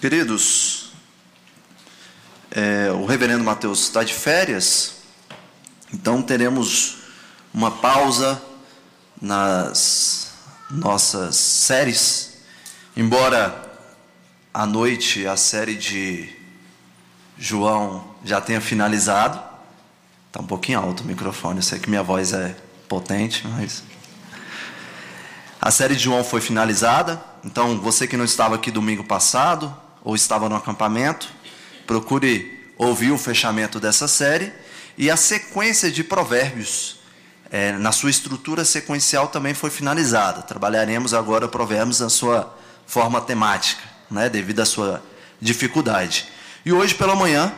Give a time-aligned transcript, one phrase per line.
[0.00, 0.92] Queridos,
[2.52, 4.98] é, o reverendo Mateus está de férias,
[5.92, 6.98] então teremos
[7.52, 8.40] uma pausa
[9.20, 10.34] nas
[10.70, 12.34] nossas séries,
[12.96, 13.72] embora
[14.54, 16.32] à noite a série de
[17.36, 19.42] João já tenha finalizado.
[20.28, 22.54] Está um pouquinho alto o microfone, eu sei que minha voz é
[22.88, 23.82] potente, mas.
[25.60, 29.76] A série de João foi finalizada, então você que não estava aqui domingo passado,
[30.08, 31.28] ou estava no acampamento,
[31.86, 34.50] procure ouvir o fechamento dessa série
[34.96, 37.00] e a sequência de provérbios.
[37.50, 40.40] É, na sua estrutura sequencial também foi finalizada.
[40.40, 45.02] Trabalharemos agora provérbios na sua forma temática, né, devido à sua
[45.42, 46.26] dificuldade.
[46.64, 47.52] E hoje pela manhã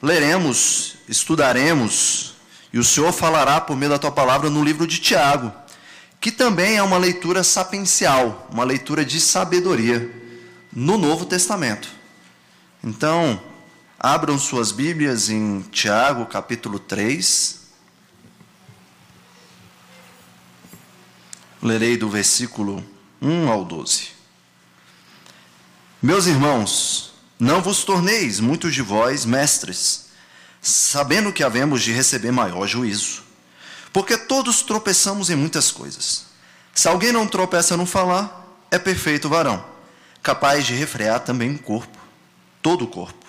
[0.00, 2.36] leremos, estudaremos,
[2.72, 5.52] e o Senhor falará por meio da tua palavra no livro de Tiago,
[6.20, 10.08] que também é uma leitura sapiencial, uma leitura de sabedoria
[10.72, 11.95] no Novo Testamento.
[12.82, 13.42] Então,
[13.98, 17.60] abram suas Bíblias em Tiago, capítulo 3.
[21.62, 22.84] Lerei do versículo
[23.20, 24.08] 1 ao 12.
[26.02, 30.06] Meus irmãos, não vos torneis muitos de vós mestres,
[30.62, 33.24] sabendo que havemos de receber maior juízo.
[33.92, 36.26] Porque todos tropeçamos em muitas coisas.
[36.74, 39.64] Se alguém não tropeça no falar, é perfeito varão,
[40.22, 41.95] capaz de refrear também o corpo,
[42.66, 43.24] todo o corpo.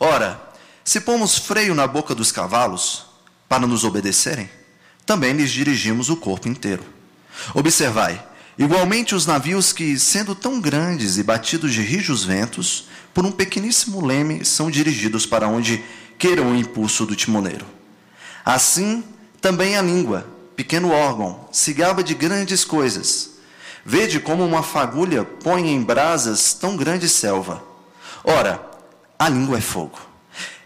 [0.00, 0.42] Ora,
[0.82, 3.06] se pomos freio na boca dos cavalos
[3.48, 4.50] para nos obedecerem,
[5.06, 6.82] também lhes dirigimos o corpo inteiro.
[7.54, 8.20] Observai,
[8.58, 14.04] igualmente os navios que, sendo tão grandes e batidos de rijos ventos, por um pequeníssimo
[14.04, 15.84] leme são dirigidos para onde
[16.18, 17.64] queiram o impulso do timoneiro.
[18.44, 19.04] Assim,
[19.40, 23.34] também a língua, pequeno órgão, se gaba de grandes coisas.
[23.86, 27.70] Vede como uma fagulha põe em brasas tão grande selva.
[28.24, 28.71] Ora,
[29.22, 30.00] a língua é fogo.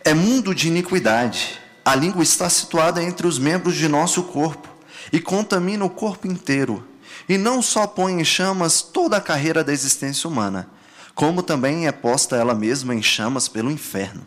[0.03, 1.60] É mundo de iniquidade.
[1.84, 4.66] A língua está situada entre os membros de nosso corpo
[5.12, 6.82] e contamina o corpo inteiro.
[7.28, 10.70] E não só põe em chamas toda a carreira da existência humana,
[11.14, 14.26] como também é posta ela mesma em chamas pelo inferno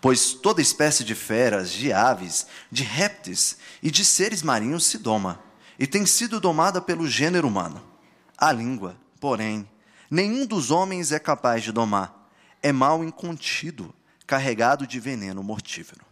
[0.00, 5.38] pois toda espécie de feras, de aves, de répteis e de seres marinhos se doma,
[5.78, 7.80] e tem sido domada pelo gênero humano.
[8.36, 9.68] A língua, porém,
[10.10, 12.21] nenhum dos homens é capaz de domar.
[12.62, 13.94] É mal incontido,
[14.26, 16.04] carregado de veneno mortífero.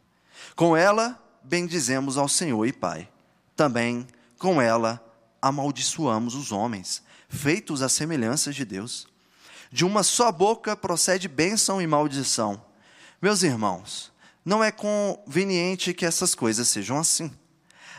[0.56, 3.08] Com ela, bendizemos ao Senhor e Pai.
[3.54, 4.06] Também,
[4.38, 5.04] com ela,
[5.40, 9.06] amaldiçoamos os homens, feitos à semelhança de Deus.
[9.70, 12.60] De uma só boca procede bênção e maldição.
[13.22, 14.10] Meus irmãos,
[14.44, 17.30] não é conveniente que essas coisas sejam assim.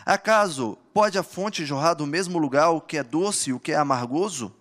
[0.06, 3.72] Acaso pode a fonte jorrar do mesmo lugar o que é doce e o que
[3.72, 4.54] é amargoso?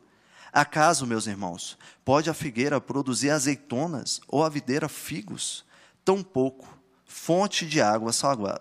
[0.52, 5.64] Acaso, meus irmãos, pode a figueira produzir azeitonas ou a videira figos?
[6.04, 6.80] Tampouco
[7.10, 8.12] fonte de água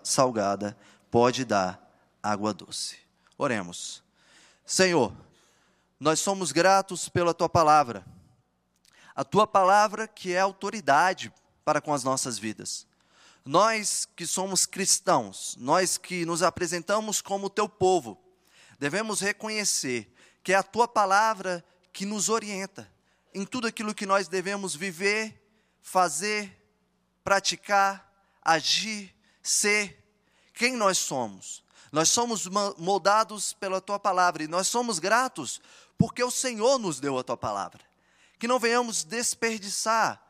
[0.02, 0.76] salgada
[1.08, 1.80] pode dar
[2.20, 2.96] água doce.
[3.38, 4.02] Oremos.
[4.66, 5.12] Senhor,
[5.98, 8.04] nós somos gratos pela tua palavra.
[9.14, 11.32] A tua palavra que é autoridade
[11.64, 12.86] para com as nossas vidas.
[13.44, 18.20] Nós que somos cristãos, nós que nos apresentamos como teu povo,
[18.78, 20.12] devemos reconhecer
[20.42, 22.90] que é a tua palavra que nos orienta
[23.32, 25.40] em tudo aquilo que nós devemos viver,
[25.80, 26.56] fazer,
[27.22, 28.10] praticar,
[28.42, 29.96] agir, ser,
[30.52, 31.64] quem nós somos.
[31.92, 32.46] Nós somos
[32.76, 35.60] moldados pela tua palavra e nós somos gratos
[35.98, 37.80] porque o Senhor nos deu a tua palavra.
[38.38, 40.22] Que não venhamos desperdiçar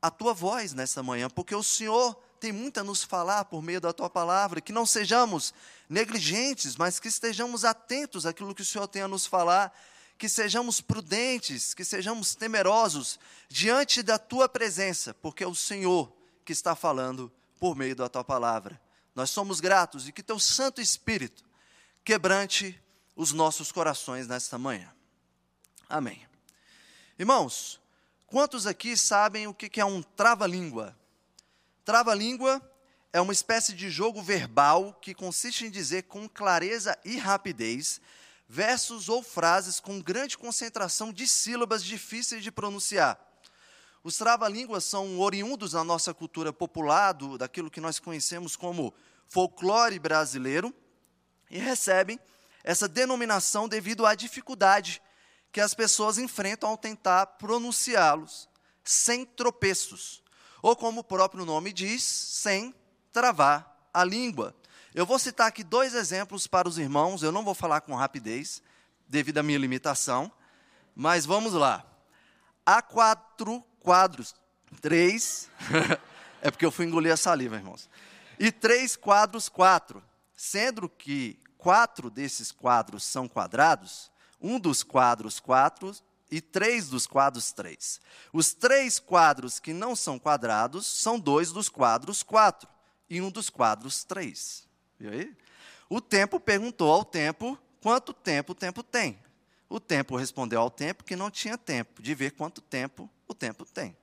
[0.00, 3.80] a tua voz nessa manhã, porque o Senhor tem muito a nos falar por meio
[3.80, 5.52] da tua palavra, que não sejamos
[5.88, 9.78] negligentes, mas que estejamos atentos àquilo que o Senhor tem a nos falar,
[10.20, 16.52] que sejamos prudentes, que sejamos temerosos diante da tua presença, porque é o Senhor que
[16.52, 18.80] está falando por meio da tua palavra.
[19.16, 21.44] Nós somos gratos e que teu Santo Espírito
[22.04, 22.80] quebrante
[23.16, 24.94] os nossos corações nesta manhã.
[25.88, 26.24] Amém.
[27.18, 27.80] Irmãos,
[28.30, 30.96] Quantos aqui sabem o que é um trava-língua?
[31.84, 32.62] Trava-língua
[33.12, 38.00] é uma espécie de jogo verbal que consiste em dizer com clareza e rapidez
[38.52, 43.16] versos ou frases com grande concentração de sílabas difíceis de pronunciar.
[44.02, 48.92] Os trava-línguas são oriundos da nossa cultura popular, do, daquilo que nós conhecemos como
[49.28, 50.74] folclore brasileiro,
[51.48, 52.18] e recebem
[52.64, 55.00] essa denominação devido à dificuldade
[55.52, 58.48] que as pessoas enfrentam ao tentar pronunciá-los
[58.82, 60.24] sem tropeços,
[60.60, 62.74] ou como o próprio nome diz, sem
[63.12, 64.56] travar a língua.
[64.94, 68.62] Eu vou citar aqui dois exemplos para os irmãos, eu não vou falar com rapidez,
[69.08, 70.30] devido à minha limitação,
[70.94, 71.84] mas vamos lá.
[72.66, 74.34] A4, quadros.
[74.80, 75.48] Três.
[76.42, 77.88] é porque eu fui engolir a saliva, irmãos.
[78.38, 80.02] E três quadros, quatro.
[80.34, 84.10] Sendo que quatro desses quadros são quadrados,
[84.40, 85.94] um dos quadros, quatro,
[86.30, 88.00] e três dos quadros, três.
[88.32, 92.68] Os três quadros que não são quadrados são dois dos quadros, quatro,
[93.08, 94.69] e um dos quadros, três.
[95.08, 95.34] Aí?
[95.88, 99.18] O tempo perguntou ao tempo quanto tempo o tempo tem.
[99.68, 103.64] O tempo respondeu ao tempo que não tinha tempo de ver quanto tempo o tempo
[103.64, 103.96] tem.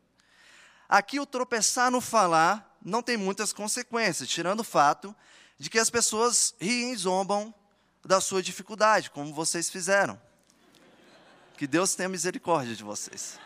[0.88, 5.14] Aqui o tropeçar no falar não tem muitas consequências, tirando o fato
[5.60, 7.54] de que as pessoas riem e zombam
[8.06, 10.20] da sua dificuldade, como vocês fizeram.
[11.58, 13.38] Que Deus tenha misericórdia de vocês.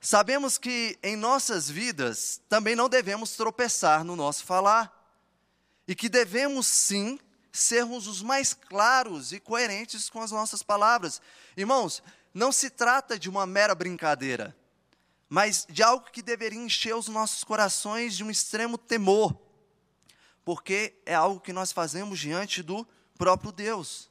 [0.00, 4.95] Sabemos que em nossas vidas também não devemos tropeçar no nosso falar.
[5.86, 7.18] E que devemos sim
[7.52, 11.20] sermos os mais claros e coerentes com as nossas palavras.
[11.56, 12.02] Irmãos,
[12.34, 14.56] não se trata de uma mera brincadeira,
[15.28, 19.36] mas de algo que deveria encher os nossos corações de um extremo temor,
[20.44, 22.86] porque é algo que nós fazemos diante do
[23.16, 24.10] próprio Deus.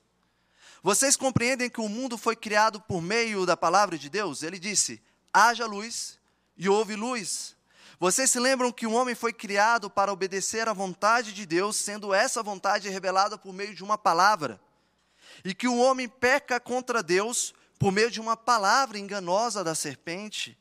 [0.82, 4.44] Vocês compreendem que o mundo foi criado por meio da palavra de Deus?
[4.44, 5.02] Ele disse:
[5.34, 6.20] haja luz
[6.58, 7.55] e houve luz.
[8.00, 12.14] Vocês se lembram que o homem foi criado para obedecer à vontade de Deus, sendo
[12.14, 14.60] essa vontade revelada por meio de uma palavra?
[15.44, 20.58] E que o homem peca contra Deus por meio de uma palavra enganosa da serpente?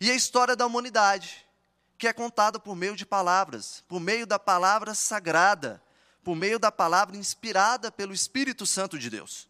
[0.00, 1.46] E a história da humanidade,
[1.98, 5.82] que é contada por meio de palavras, por meio da palavra sagrada,
[6.24, 9.46] por meio da palavra inspirada pelo Espírito Santo de Deus.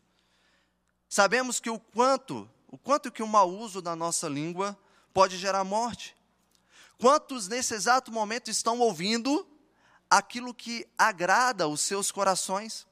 [1.08, 4.76] Sabemos que o quanto, o quanto que o mau uso da nossa língua
[5.12, 6.16] pode gerar morte.
[7.00, 9.48] Quantos nesse exato momento estão ouvindo
[10.10, 12.86] aquilo que agrada os seus corações?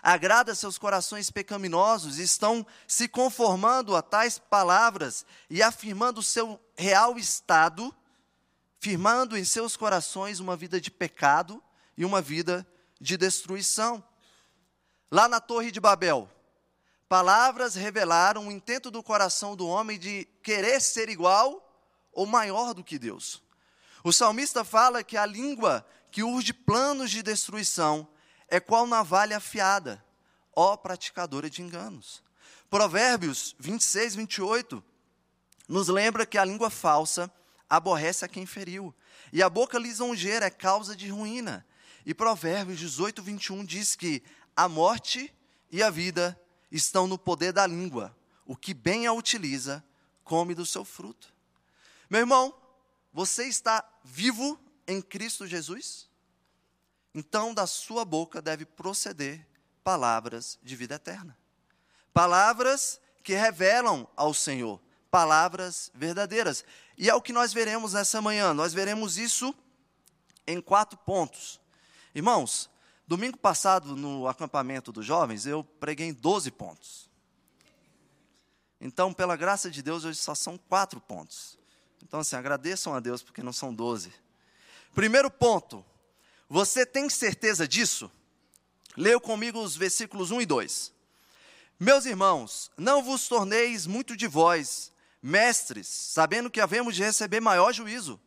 [0.00, 7.92] Agrada seus corações pecaminosos, estão se conformando a tais palavras e afirmando seu real estado,
[8.78, 11.60] firmando em seus corações uma vida de pecado
[11.96, 12.64] e uma vida
[13.00, 14.04] de destruição.
[15.10, 16.30] Lá na Torre de Babel,
[17.08, 21.63] Palavras revelaram o intento do coração do homem de querer ser igual
[22.14, 23.42] ou maior do que Deus.
[24.02, 28.06] O salmista fala que a língua que urge planos de destruição
[28.48, 30.04] é qual navalha afiada,
[30.54, 32.22] ó praticadora de enganos.
[32.70, 34.84] Provérbios 26, 28
[35.68, 37.32] nos lembra que a língua falsa
[37.68, 38.94] aborrece a quem feriu,
[39.32, 41.66] e a boca lisonjeira é causa de ruína.
[42.06, 44.22] E Provérbios 18, 21 diz que
[44.54, 45.34] a morte
[45.72, 46.38] e a vida
[46.70, 48.16] estão no poder da língua.
[48.46, 49.82] O que bem a utiliza,
[50.22, 51.33] come do seu fruto.
[52.08, 52.54] Meu irmão,
[53.12, 56.08] você está vivo em Cristo Jesus?
[57.14, 59.46] Então, da sua boca deve proceder
[59.82, 61.36] palavras de vida eterna.
[62.12, 64.80] Palavras que revelam ao Senhor,
[65.10, 66.64] palavras verdadeiras.
[66.98, 68.52] E é o que nós veremos nessa manhã.
[68.52, 69.54] Nós veremos isso
[70.46, 71.60] em quatro pontos.
[72.14, 72.70] Irmãos,
[73.06, 77.10] Domingo passado, no acampamento dos jovens, eu preguei em 12 pontos.
[78.80, 81.58] Então, pela graça de Deus, hoje só são quatro pontos.
[82.06, 84.12] Então, assim, agradeçam a Deus porque não são 12.
[84.94, 85.84] Primeiro ponto,
[86.48, 88.10] você tem certeza disso?
[88.96, 90.92] Leia comigo os versículos 1 e 2.
[91.80, 97.72] Meus irmãos, não vos torneis muito de vós, mestres, sabendo que havemos de receber maior
[97.72, 98.20] juízo,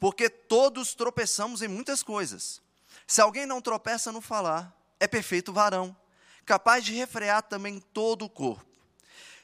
[0.00, 2.60] porque todos tropeçamos em muitas coisas.
[3.06, 5.96] Se alguém não tropeça no falar, é perfeito varão,
[6.44, 8.66] capaz de refrear também todo o corpo.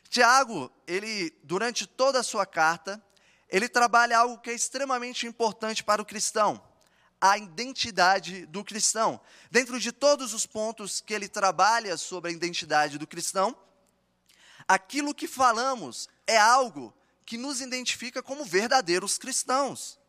[0.09, 3.02] Tiago, ele, durante toda a sua carta,
[3.54, 6.61] ele trabalha algo que é extremamente importante para o cristão,
[7.20, 9.20] a identidade do cristão.
[9.49, 13.56] Dentro de todos os pontos que ele trabalha sobre a identidade do cristão,
[14.66, 16.92] aquilo que falamos é algo
[17.25, 20.00] que nos identifica como verdadeiros cristãos.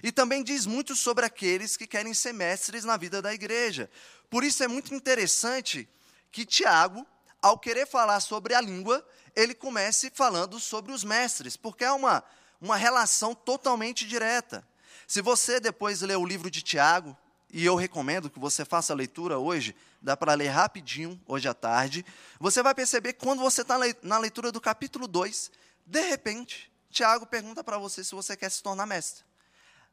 [0.00, 3.90] E também diz muito sobre aqueles que querem ser mestres na vida da igreja.
[4.30, 5.88] Por isso é muito interessante
[6.30, 7.04] que Tiago,
[7.42, 9.04] ao querer falar sobre a língua,
[9.34, 12.22] ele comece falando sobre os mestres, porque é uma,
[12.62, 14.64] uma relação totalmente direta.
[15.04, 17.16] Se você depois ler o livro de Tiago,
[17.52, 21.52] e eu recomendo que você faça a leitura hoje, dá para ler rapidinho, hoje à
[21.52, 22.06] tarde,
[22.38, 25.50] você vai perceber que quando você está na leitura do capítulo 2,
[25.84, 29.24] de repente, Tiago pergunta para você se você quer se tornar mestre.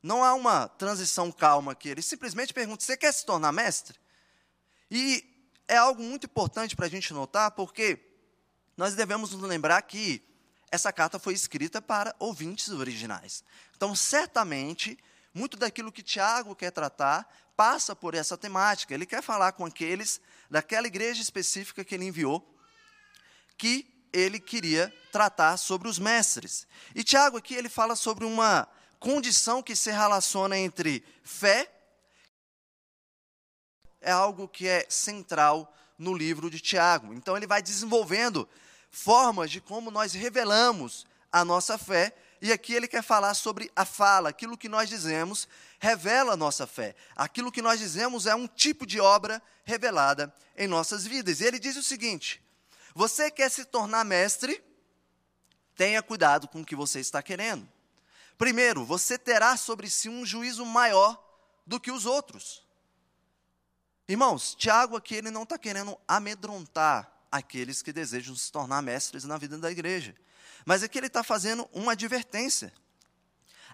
[0.02, 1.90] Não há uma transição calma aqui.
[1.90, 4.00] Ele simplesmente pergunta: Você quer se tornar mestre?
[4.90, 5.26] E
[5.68, 8.00] é algo muito importante para a gente notar, porque
[8.78, 10.29] nós devemos nos lembrar que
[10.72, 13.44] essa carta foi escrita para ouvintes originais.
[13.76, 14.98] Então, certamente,
[15.34, 18.94] muito daquilo que Tiago quer tratar passa por essa temática.
[18.94, 22.58] Ele quer falar com aqueles daquela igreja específica que ele enviou,
[23.58, 26.66] que ele queria tratar sobre os mestres.
[26.96, 28.68] E Tiago aqui ele fala sobre uma
[29.00, 31.70] condição que se relaciona entre fé
[34.02, 37.14] é algo que é central no livro de Tiago.
[37.14, 38.48] Então ele vai desenvolvendo
[38.92, 43.84] formas de como nós revelamos a nossa fé, e aqui ele quer falar sobre a
[43.84, 46.96] fala, aquilo que nós dizemos revela a nossa fé.
[47.16, 51.42] Aquilo que nós dizemos é um tipo de obra revelada em nossas vidas.
[51.42, 52.42] E ele diz o seguinte:
[52.94, 54.64] você quer se tornar mestre?
[55.76, 57.68] Tenha cuidado com o que você está querendo.
[58.38, 61.22] Primeiro, você terá sobre si um juízo maior
[61.66, 62.66] do que os outros.
[64.08, 69.38] Irmãos, Tiago aqui ele não está querendo amedrontar aqueles que desejam se tornar mestres na
[69.38, 70.16] vida da igreja.
[70.66, 72.74] Mas aqui ele está fazendo uma advertência.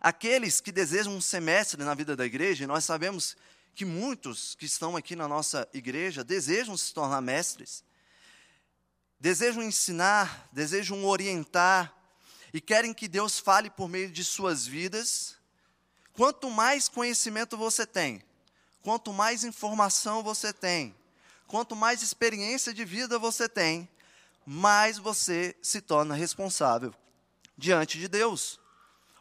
[0.02, 3.36] Aqueles que desejam um semestre na vida da igreja, nós sabemos
[3.74, 7.84] que muitos que estão aqui na nossa igreja desejam se tornar mestres,
[9.20, 11.94] desejam ensinar, desejam orientar,
[12.54, 15.36] e querem que Deus fale por meio de suas vidas.
[16.14, 18.24] Quanto mais conhecimento você tem,
[18.82, 20.96] quanto mais informação você tem,
[21.48, 23.88] quanto mais experiência de vida você tem,
[24.46, 26.94] mais você se torna responsável
[27.58, 28.60] diante de Deus.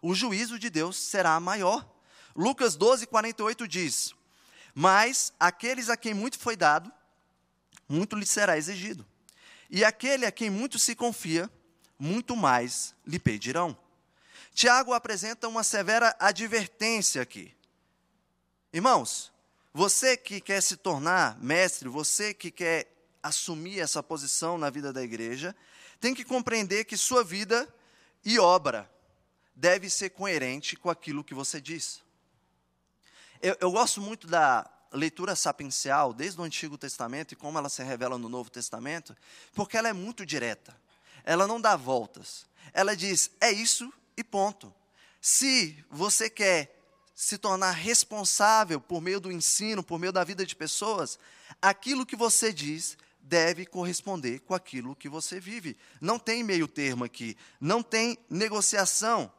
[0.02, 1.88] O juízo de Deus será maior.
[2.36, 4.14] Lucas 12, 48 diz:
[4.74, 6.92] Mas aqueles a quem muito foi dado,
[7.88, 9.06] muito lhe será exigido.
[9.70, 11.50] E aquele a quem muito se confia,
[11.98, 13.76] muito mais lhe pedirão.
[14.52, 17.52] Tiago apresenta uma severa advertência aqui.
[18.72, 19.32] Irmãos,
[19.76, 22.88] você que quer se tornar mestre, você que quer
[23.20, 25.54] assumir essa posição na vida da igreja,
[25.98, 27.68] tem que compreender que sua vida
[28.24, 28.88] e obra
[29.52, 32.04] deve ser coerente com aquilo que você diz.
[33.42, 37.82] Eu, eu gosto muito da leitura sapiencial, desde o Antigo Testamento e como ela se
[37.82, 39.16] revela no Novo Testamento,
[39.54, 40.76] porque ela é muito direta.
[41.24, 42.46] Ela não dá voltas.
[42.72, 44.72] Ela diz: é isso e ponto.
[45.20, 46.83] Se você quer
[47.14, 51.18] se tornar responsável por meio do ensino, por meio da vida de pessoas,
[51.62, 55.76] aquilo que você diz deve corresponder com aquilo que você vive.
[56.00, 59.32] Não tem meio termo aqui, não tem negociação.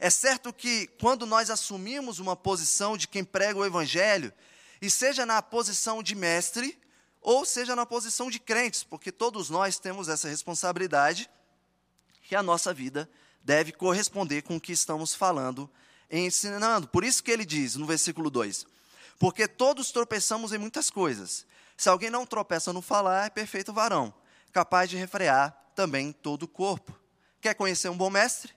[0.00, 4.32] É certo que quando nós assumimos uma posição de quem prega o evangelho,
[4.80, 6.76] e seja na posição de mestre,
[7.20, 11.30] ou seja na posição de crentes, porque todos nós temos essa responsabilidade,
[12.24, 13.08] que a nossa vida
[13.44, 15.70] deve corresponder com o que estamos falando
[16.18, 16.86] ensinando.
[16.88, 18.66] Por isso que ele diz no versículo 2:
[19.18, 21.46] Porque todos tropeçamos em muitas coisas.
[21.76, 24.14] Se alguém não tropeça no falar, é perfeito varão,
[24.52, 26.96] capaz de refrear também todo o corpo.
[27.40, 28.54] Quer conhecer um bom mestre?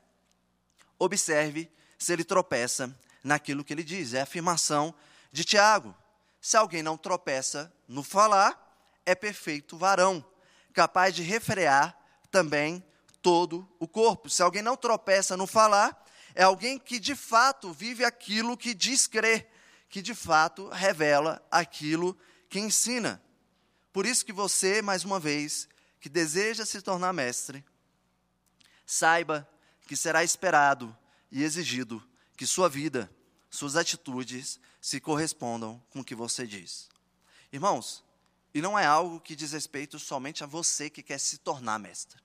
[0.99, 4.13] Observe se ele tropeça naquilo que ele diz.
[4.13, 4.93] É a afirmação
[5.31, 5.95] de Tiago.
[6.39, 8.61] Se alguém não tropeça no falar,
[9.05, 10.23] é perfeito varão,
[10.73, 11.97] capaz de refrear
[12.29, 12.83] também
[13.21, 14.29] todo o corpo.
[14.29, 16.04] Se alguém não tropeça no falar,
[16.35, 19.49] é alguém que de fato vive aquilo que diz crer,
[19.89, 22.15] que de fato revela aquilo
[22.49, 23.23] que ensina.
[23.93, 25.69] Por isso que você, mais uma vez,
[26.01, 27.63] que deseja se tornar mestre,
[28.85, 29.49] saiba
[29.87, 30.95] que será esperado
[31.31, 33.09] e exigido que sua vida,
[33.49, 36.89] suas atitudes se correspondam com o que você diz.
[37.51, 38.03] Irmãos,
[38.53, 42.21] e não é algo que diz respeito somente a você que quer se tornar mestre.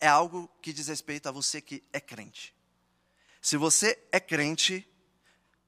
[0.00, 2.54] É algo que diz respeito a você que é crente.
[3.42, 4.88] Se você é crente,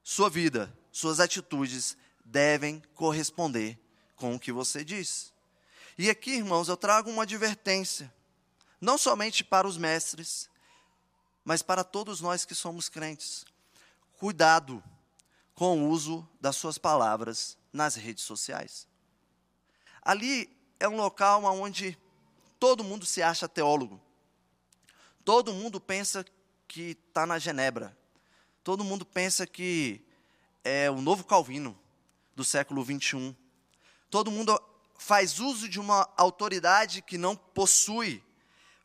[0.01, 3.77] sua vida, suas atitudes devem corresponder
[4.15, 5.33] com o que você diz.
[5.97, 8.11] E aqui, irmãos, eu trago uma advertência,
[8.79, 10.49] não somente para os mestres,
[11.43, 13.45] mas para todos nós que somos crentes.
[14.17, 14.81] Cuidado
[15.53, 18.87] com o uso das suas palavras nas redes sociais.
[20.01, 21.97] Ali é um local onde
[22.57, 24.01] todo mundo se acha teólogo.
[25.25, 26.25] Todo mundo pensa
[26.67, 27.97] que está na Genebra.
[28.63, 30.01] Todo mundo pensa que
[30.63, 31.77] é o novo Calvino
[32.35, 33.35] do século 21.
[34.09, 34.59] Todo mundo
[34.97, 38.23] faz uso de uma autoridade que não possui,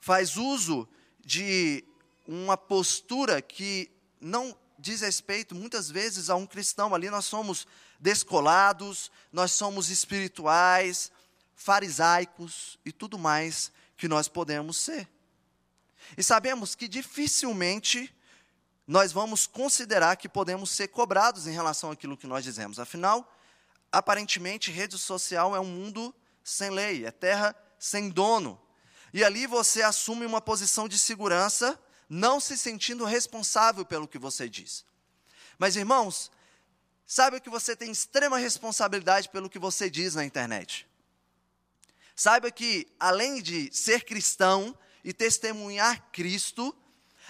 [0.01, 0.89] faz uso
[1.25, 1.85] de
[2.27, 6.95] uma postura que não diz respeito muitas vezes a um cristão.
[6.95, 7.67] Ali nós somos
[7.99, 11.11] descolados, nós somos espirituais,
[11.55, 15.09] farisaicos e tudo mais que nós podemos ser.
[16.17, 18.15] E sabemos que dificilmente
[18.87, 22.81] nós vamos considerar que podemos ser cobrados em relação àquilo que nós dizemos.
[22.81, 23.33] Afinal,
[23.93, 28.61] aparentemente, rede social é um mundo sem lei, é terra sem dono.
[29.13, 34.49] E ali você assume uma posição de segurança, não se sentindo responsável pelo que você
[34.49, 34.85] diz.
[35.59, 36.31] Mas, irmãos,
[37.07, 40.87] saiba que você tem extrema responsabilidade pelo que você diz na internet.
[42.17, 46.75] Saiba que, além de ser cristão, e testemunhar Cristo,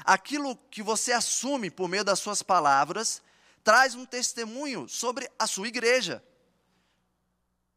[0.05, 3.23] aquilo que você assume por meio das suas palavras,
[3.63, 6.23] traz um testemunho sobre a sua igreja.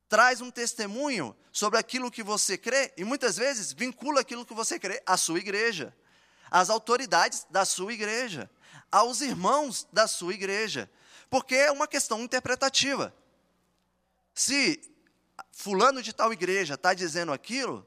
[0.07, 4.79] Traz um testemunho sobre aquilo que você crê e muitas vezes vincula aquilo que você
[4.79, 5.95] crê à sua igreja,
[6.49, 8.49] às autoridades da sua igreja,
[8.91, 10.89] aos irmãos da sua igreja,
[11.29, 13.13] porque é uma questão interpretativa.
[14.35, 14.81] Se
[15.51, 17.85] fulano de tal igreja está dizendo aquilo,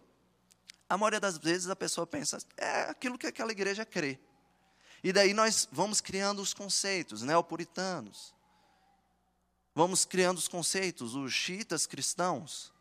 [0.89, 4.19] a maioria das vezes a pessoa pensa, é aquilo que aquela igreja crê.
[5.03, 8.35] E daí nós vamos criando os conceitos neopuritanos.
[9.75, 12.73] Vamos criando os conceitos, os xiitas cristãos.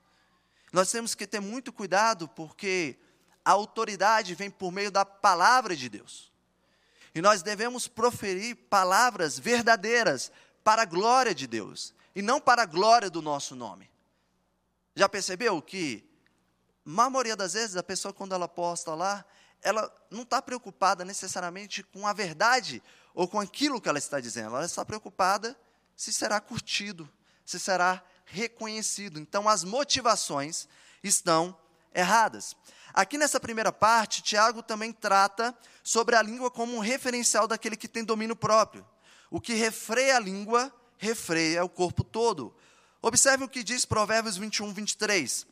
[0.71, 2.97] Nós temos que ter muito cuidado porque
[3.43, 6.31] a autoridade vem por meio da palavra de Deus.
[7.13, 10.31] E nós devemos proferir palavras verdadeiras
[10.63, 13.89] para a glória de Deus e não para a glória do nosso nome.
[14.95, 16.03] Já percebeu que,
[16.85, 19.25] na maioria das vezes, a pessoa, quando ela posta lá,
[19.61, 22.83] ela não está preocupada necessariamente com a verdade
[23.15, 25.57] ou com aquilo que ela está dizendo, ela está preocupada
[25.95, 27.09] se será curtido,
[27.45, 29.19] se será reconhecido.
[29.19, 30.67] Então, as motivações
[31.03, 31.57] estão
[31.93, 32.55] erradas.
[32.93, 37.87] Aqui nessa primeira parte, Tiago também trata sobre a língua como um referencial daquele que
[37.87, 38.85] tem domínio próprio.
[39.31, 42.55] O que refreia a língua, refreia o corpo todo.
[43.01, 45.47] Observe o que diz Provérbios 21, 23.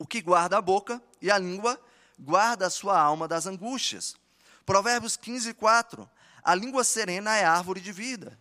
[0.00, 1.78] O que guarda a boca e a língua,
[2.18, 4.16] guarda a sua alma das angústias.
[4.64, 6.08] Provérbios 15, 4.
[6.42, 8.40] A língua serena é árvore de vida.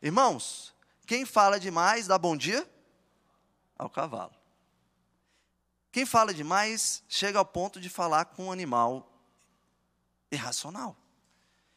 [0.00, 0.74] Irmãos,
[1.06, 2.66] quem fala demais dá bom dia?
[3.76, 4.32] Ao cavalo.
[5.92, 9.06] Quem fala demais chega ao ponto de falar com um animal
[10.32, 10.96] irracional.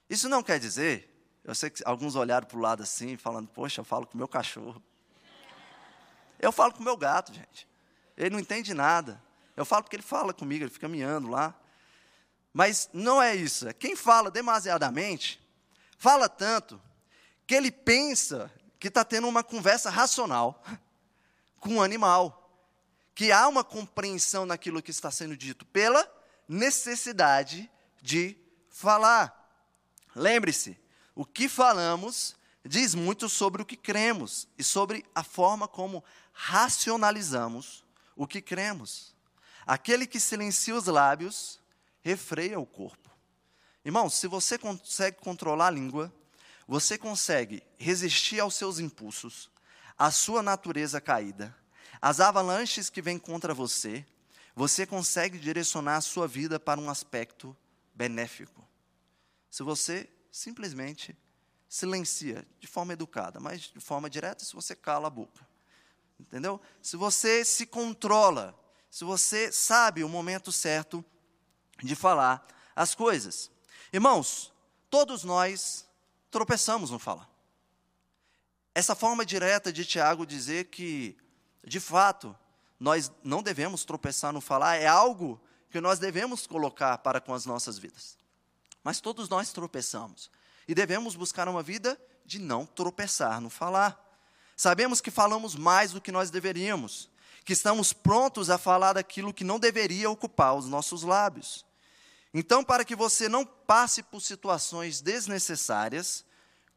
[0.09, 3.81] Isso não quer dizer, eu sei que alguns olharam para o lado assim, falando, poxa,
[3.81, 4.81] eu falo com o meu cachorro.
[6.39, 7.67] Eu falo com o meu gato, gente.
[8.17, 9.21] Ele não entende nada.
[9.55, 11.55] Eu falo porque ele fala comigo, ele fica miando lá.
[12.51, 13.67] Mas não é isso.
[13.67, 15.39] É quem fala demasiadamente,
[15.97, 16.81] fala tanto,
[17.45, 20.63] que ele pensa que está tendo uma conversa racional
[21.59, 22.43] com um animal.
[23.13, 26.07] Que há uma compreensão naquilo que está sendo dito, pela
[26.47, 27.69] necessidade
[28.01, 28.37] de
[28.69, 29.33] falar.
[30.15, 30.77] Lembre-se,
[31.15, 37.86] o que falamos diz muito sobre o que cremos e sobre a forma como racionalizamos
[38.17, 39.15] o que cremos.
[39.65, 41.59] Aquele que silencia os lábios
[42.01, 43.09] refreia o corpo.
[43.85, 46.13] Irmão, se você consegue controlar a língua,
[46.67, 49.49] você consegue resistir aos seus impulsos,
[49.97, 51.55] à sua natureza caída,
[52.01, 54.05] às avalanches que vêm contra você,
[54.53, 57.55] você consegue direcionar a sua vida para um aspecto
[57.93, 58.67] benéfico.
[59.49, 61.15] Se você simplesmente
[61.69, 65.46] silencia de forma educada, mas de forma direta se você cala a boca.
[66.19, 66.59] Entendeu?
[66.81, 68.57] Se você se controla,
[68.89, 71.03] se você sabe o momento certo
[71.83, 73.51] de falar as coisas.
[73.91, 74.51] Irmãos,
[74.89, 75.87] todos nós
[76.29, 77.29] tropeçamos no falar.
[78.73, 81.17] Essa forma direta de Tiago dizer que,
[81.63, 82.35] de fato,
[82.79, 87.45] nós não devemos tropeçar no falar é algo que nós devemos colocar para com as
[87.45, 88.17] nossas vidas.
[88.83, 90.29] Mas todos nós tropeçamos.
[90.67, 93.99] E devemos buscar uma vida de não tropeçar no falar.
[94.57, 97.11] Sabemos que falamos mais do que nós deveríamos,
[97.45, 101.63] que estamos prontos a falar daquilo que não deveria ocupar os nossos lábios.
[102.33, 106.25] Então, para que você não passe por situações desnecessárias,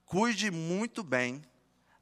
[0.04, 1.42] cuide muito bem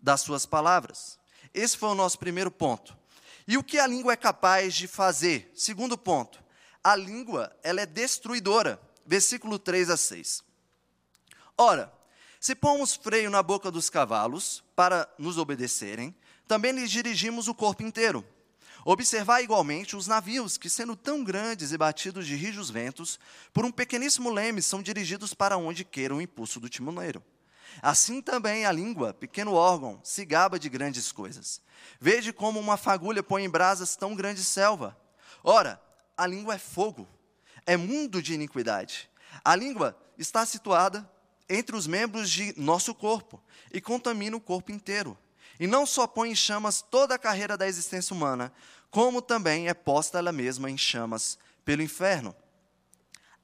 [0.00, 1.16] das suas palavras.
[1.54, 2.98] Esse foi o nosso primeiro ponto.
[3.46, 5.50] E o que a língua é capaz de fazer?
[5.54, 6.42] Segundo ponto,
[6.82, 8.80] a língua ela é destruidora.
[9.06, 10.42] Versículo 3 a 6.
[11.56, 11.92] Ora,
[12.40, 16.14] se pomos freio na boca dos cavalos para nos obedecerem,
[16.46, 18.24] também lhes dirigimos o corpo inteiro.
[18.84, 23.18] Observar igualmente os navios, que, sendo tão grandes e batidos de rijos ventos,
[23.52, 27.22] por um pequeníssimo leme são dirigidos para onde queira o impulso do timoneiro.
[27.82, 31.60] Assim também a língua, pequeno órgão, se gaba de grandes coisas.
[32.00, 34.96] Veja como uma fagulha põe em brasas tão grande selva.
[35.42, 35.80] Ora,
[36.16, 37.06] a língua é fogo,
[37.66, 39.10] é mundo de iniquidade.
[39.44, 41.08] A língua está situada
[41.48, 45.16] entre os membros de nosso corpo e contamina o corpo inteiro.
[45.58, 48.52] E não só põe em chamas toda a carreira da existência humana,
[48.90, 52.34] como também é posta ela mesma em chamas pelo inferno.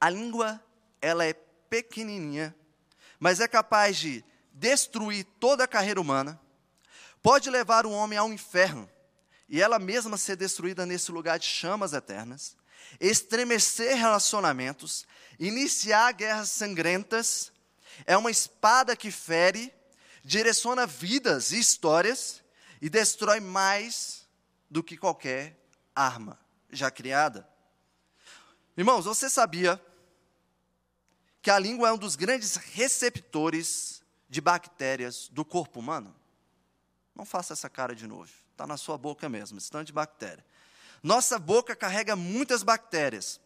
[0.01, 0.63] A língua,
[1.01, 2.55] ela é pequenininha,
[3.19, 6.41] mas é capaz de destruir toda a carreira humana,
[7.23, 8.89] pode levar o homem ao inferno
[9.49, 12.57] e ela mesma ser destruída nesse lugar de chamas eternas,
[13.01, 15.07] estremecer relacionamentos,
[15.39, 17.53] iniciar guerras sangrentas
[18.07, 19.73] é uma espada que fere,
[20.25, 22.43] direciona vidas e histórias
[22.81, 24.27] e destrói mais
[24.69, 25.59] do que qualquer
[25.95, 26.39] arma
[26.71, 27.49] já criada.
[28.77, 29.81] Irmãos, você sabia
[31.41, 36.15] que a língua é um dos grandes receptores de bactérias do corpo humano?
[37.15, 38.33] Não faça essa cara de novo.
[38.51, 40.45] Está na sua boca mesmo, estante de bactéria.
[41.03, 43.41] Nossa boca carrega muitas bactérias.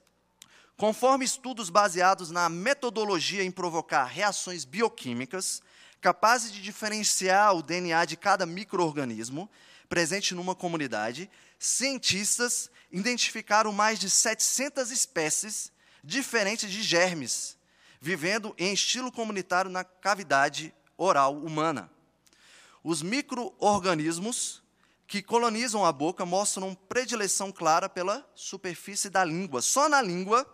[0.79, 5.61] Conforme estudos baseados na metodologia em provocar reações bioquímicas,
[6.01, 9.51] capazes de diferenciar o DNA de cada microorganismo
[9.89, 17.59] presente numa comunidade, cientistas identificaram mais de 700 espécies diferentes de germes
[18.01, 21.91] vivendo em estilo comunitário na cavidade oral humana.
[22.83, 24.63] Os microorganismos
[25.07, 29.61] que colonizam a boca mostram predileção clara pela superfície da língua.
[29.61, 30.47] Só na língua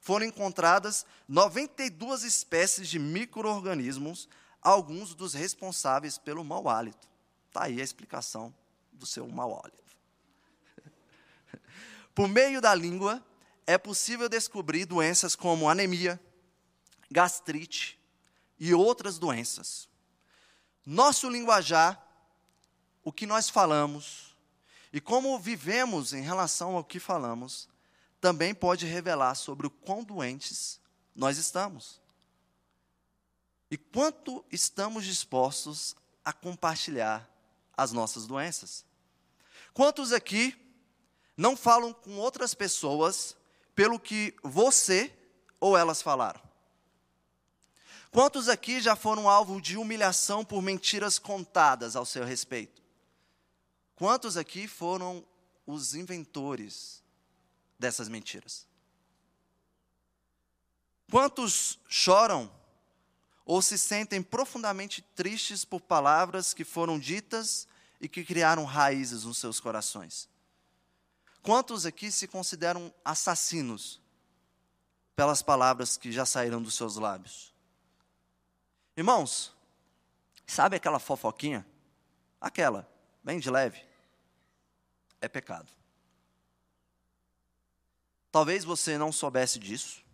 [0.00, 4.28] foram encontradas 92 espécies de microorganismos,
[4.62, 7.08] alguns dos responsáveis pelo mau hálito.
[7.48, 8.54] Está aí a explicação
[8.92, 9.96] do seu mau hálito.
[12.14, 13.24] Por meio da língua,
[13.66, 16.20] é possível descobrir doenças como anemia,
[17.10, 18.00] gastrite
[18.58, 19.88] e outras doenças.
[20.84, 22.02] Nosso linguajar,
[23.04, 24.36] o que nós falamos
[24.92, 27.68] e como vivemos em relação ao que falamos,
[28.20, 30.78] também pode revelar sobre o quão doentes
[31.14, 32.00] nós estamos.
[33.70, 37.28] E quanto estamos dispostos a compartilhar
[37.76, 38.84] as nossas doenças.
[39.72, 40.54] Quantos aqui
[41.36, 43.34] não falam com outras pessoas
[43.74, 45.12] pelo que você
[45.58, 46.40] ou elas falaram?
[48.10, 52.82] Quantos aqui já foram alvo de humilhação por mentiras contadas ao seu respeito?
[53.94, 55.24] Quantos aqui foram
[55.64, 56.99] os inventores
[57.80, 58.66] dessas mentiras?
[61.10, 62.52] Quantos choram
[63.44, 67.66] ou se sentem profundamente tristes por palavras que foram ditas
[68.00, 70.28] e que criaram raízes nos seus corações?
[71.42, 73.98] Quantos aqui se consideram assassinos
[75.16, 77.52] pelas palavras que já saíram dos seus lábios?
[78.94, 79.52] Irmãos,
[80.46, 81.66] sabe aquela fofoquinha?
[82.38, 82.86] Aquela,
[83.24, 83.82] bem de leve.
[85.20, 85.79] É pecado.
[88.30, 90.04] Talvez você não soubesse disso,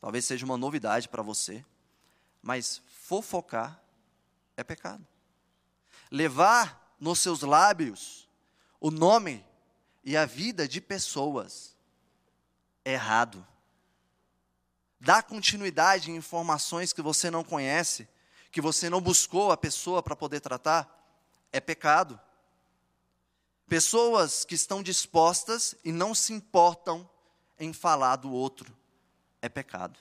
[0.00, 1.64] talvez seja uma novidade para você,
[2.42, 3.82] mas fofocar
[4.56, 5.06] é pecado.
[6.10, 8.28] Levar nos seus lábios
[8.80, 9.44] o nome
[10.04, 11.76] e a vida de pessoas
[12.84, 13.46] é errado.
[15.00, 18.08] Dar continuidade em informações que você não conhece
[18.54, 20.88] que você não buscou a pessoa para poder tratar,
[21.52, 22.20] é pecado.
[23.66, 27.10] Pessoas que estão dispostas e não se importam
[27.58, 28.74] em falar do outro,
[29.40, 29.98] é pecado.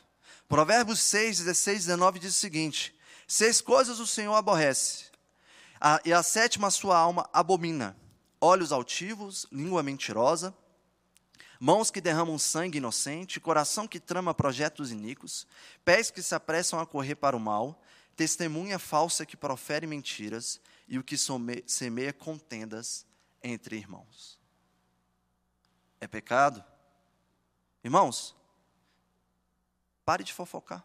[0.47, 2.95] Provérbios 6, 16, 19 diz o seguinte:
[3.27, 5.05] Seis coisas o Senhor aborrece,
[5.79, 7.95] a, e a sétima a sua alma abomina:
[8.39, 10.53] olhos altivos, língua mentirosa,
[11.59, 15.47] mãos que derramam sangue inocente, coração que trama projetos iníquos,
[15.83, 17.81] pés que se apressam a correr para o mal,
[18.15, 21.15] testemunha falsa que profere mentiras e o que
[21.65, 23.05] semeia contendas
[23.41, 24.39] entre irmãos.
[25.99, 26.63] É pecado?
[27.83, 28.35] Irmãos,
[30.05, 30.83] pare de fofocar.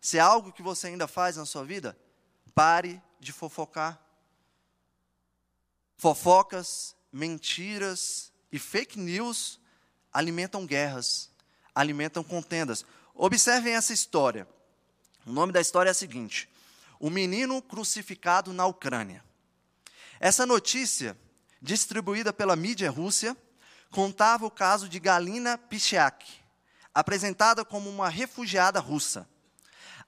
[0.00, 1.98] Se é algo que você ainda faz na sua vida,
[2.54, 4.00] pare de fofocar.
[5.96, 9.58] Fofocas, mentiras e fake news
[10.12, 11.30] alimentam guerras,
[11.74, 12.84] alimentam contendas.
[13.14, 14.46] Observem essa história.
[15.26, 16.48] O nome da história é a seguinte:
[17.00, 19.24] O menino crucificado na Ucrânia.
[20.20, 21.18] Essa notícia,
[21.60, 23.36] distribuída pela mídia rússia,
[23.94, 26.26] contava o caso de Galina Pichak,
[26.92, 29.24] apresentada como uma refugiada russa.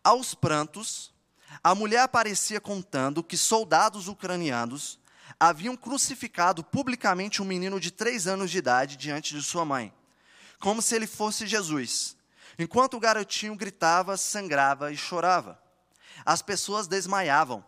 [0.02, 1.14] Aos prantos,
[1.62, 4.98] a mulher aparecia contando que soldados ucranianos
[5.38, 9.94] haviam crucificado publicamente um menino de três anos de idade diante de sua mãe,
[10.58, 12.16] como se ele fosse Jesus.
[12.58, 15.62] Enquanto o garotinho gritava, sangrava e chorava.
[16.24, 17.64] As pessoas desmaiavam.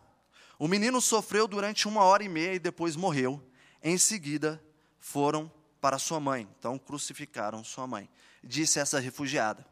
[0.59, 3.41] O menino sofreu durante uma hora e meia e depois morreu.
[3.81, 4.61] Em seguida,
[4.99, 5.49] foram
[5.81, 6.49] para sua mãe.
[6.59, 8.09] Então, crucificaram sua mãe.
[8.43, 9.65] Disse essa refugiada.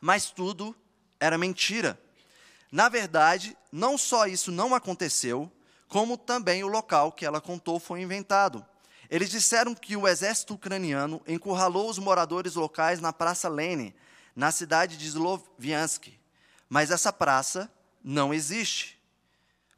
[0.00, 0.76] Mas tudo
[1.18, 1.98] era mentira.
[2.70, 5.50] Na verdade, não só isso não aconteceu,
[5.88, 8.66] como também o local que ela contou foi inventado.
[9.08, 13.94] Eles disseram que o exército ucraniano encurralou os moradores locais na Praça Lene,
[14.34, 16.08] na cidade de Sloviansk.
[16.68, 17.70] Mas essa praça
[18.02, 19.00] não existe.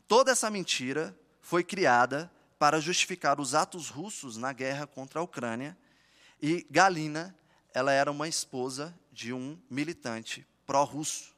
[0.08, 5.76] Toda essa mentira foi criada para justificar os atos russos na guerra contra a Ucrânia.
[6.40, 7.36] E Galina,
[7.74, 11.34] ela era uma esposa de um militante pró-russo.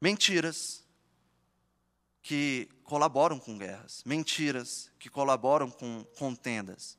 [0.00, 0.84] Mentiras
[2.22, 6.98] que colaboram com guerras, mentiras que colaboram com contendas.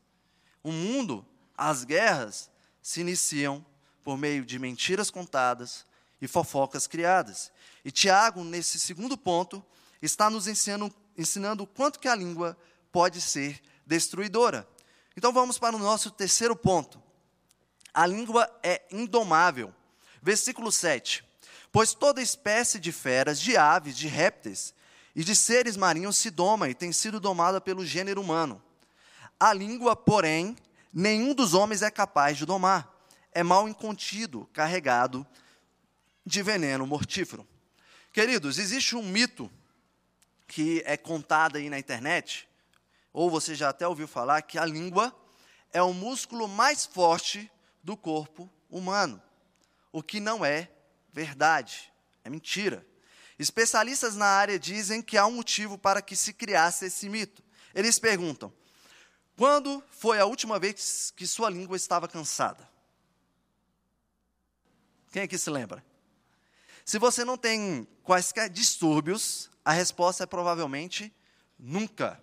[0.64, 1.26] O mundo,
[1.56, 2.50] as guerras,
[2.82, 3.66] se iniciam
[4.04, 5.86] por meio de mentiras contadas
[6.22, 7.52] e fofocas criadas.
[7.84, 9.64] E Tiago, nesse segundo ponto,
[10.02, 12.58] está nos ensinando, ensinando o quanto que a língua
[12.92, 14.68] pode ser destruidora.
[15.16, 17.02] Então vamos para o nosso terceiro ponto.
[17.94, 19.74] A língua é indomável.
[20.22, 21.24] Versículo 7.
[21.72, 24.74] Pois toda espécie de feras, de aves, de répteis
[25.16, 28.62] e de seres marinhos se doma e tem sido domada pelo gênero humano.
[29.40, 30.56] A língua, porém,
[30.94, 32.94] nenhum dos homens é capaz de domar.
[33.32, 35.26] É mal incontido, carregado
[36.26, 37.48] de veneno mortífero.
[38.12, 39.50] Queridos, existe um mito
[40.48, 42.48] que é contado aí na internet,
[43.12, 45.14] ou você já até ouviu falar, que a língua
[45.74, 47.52] é o músculo mais forte
[47.84, 49.22] do corpo humano,
[49.92, 50.72] o que não é
[51.12, 51.92] verdade,
[52.24, 52.86] é mentira.
[53.38, 57.44] Especialistas na área dizem que há um motivo para que se criasse esse mito.
[57.74, 58.52] Eles perguntam:
[59.36, 62.68] quando foi a última vez que sua língua estava cansada?
[65.12, 65.84] Quem aqui se lembra?
[66.88, 71.14] Se você não tem quaisquer distúrbios, a resposta é provavelmente
[71.60, 72.18] nunca.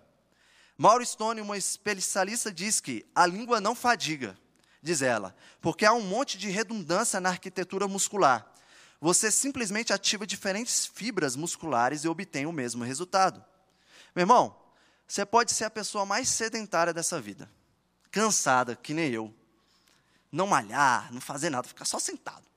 [0.75, 4.35] Mauro Stone, uma especialista, diz que a língua não fadiga,
[4.81, 8.51] diz ela, porque há um monte de redundância na arquitetura muscular.
[8.99, 13.45] Você simplesmente ativa diferentes fibras musculares e obtém o mesmo resultado.
[14.15, 14.59] Meu irmão,
[15.07, 17.47] você pode ser a pessoa mais sedentária dessa vida,
[18.09, 19.31] cansada, que nem eu,
[20.31, 22.54] não malhar, não fazer nada, ficar só sentado.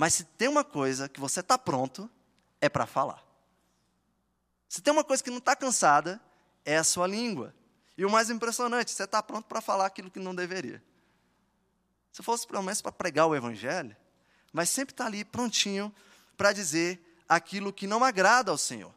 [0.00, 2.10] Mas se tem uma coisa que você está pronto,
[2.58, 3.22] é para falar.
[4.66, 6.18] Se tem uma coisa que não está cansada,
[6.64, 7.54] é a sua língua.
[7.98, 10.82] E o mais impressionante, você está pronto para falar aquilo que não deveria.
[12.10, 13.94] Se fosse pelo menos para pregar o evangelho,
[14.54, 15.94] mas sempre está ali prontinho
[16.34, 18.94] para dizer aquilo que não agrada ao Senhor.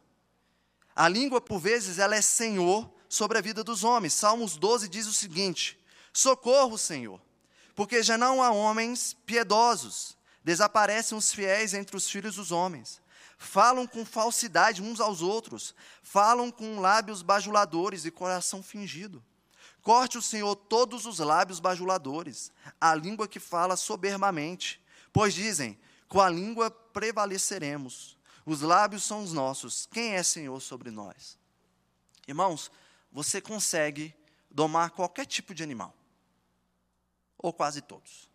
[0.96, 4.14] A língua, por vezes, ela é senhor sobre a vida dos homens.
[4.14, 5.78] Salmos 12 diz o seguinte:
[6.14, 7.20] Socorro, Senhor,
[7.74, 13.02] porque já não há homens piedosos, desaparecem os fiéis entre os filhos dos homens.
[13.38, 19.24] Falam com falsidade uns aos outros, falam com lábios bajuladores e coração fingido.
[19.82, 24.80] Corte o Senhor todos os lábios bajuladores, a língua que fala soberbamente.
[25.12, 25.78] Pois dizem:
[26.08, 28.16] com a língua prevaleceremos.
[28.46, 29.86] Os lábios são os nossos.
[29.86, 31.38] Quem é Senhor sobre nós?
[32.28, 32.70] Irmãos,
[33.10, 34.14] você consegue
[34.50, 35.94] domar qualquer tipo de animal,
[37.36, 38.30] ou quase todos.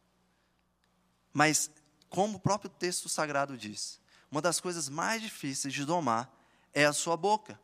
[1.32, 1.72] Mas,
[2.10, 4.00] como o próprio texto sagrado diz,
[4.32, 6.32] uma das coisas mais difíceis de domar
[6.74, 7.60] é a sua boca.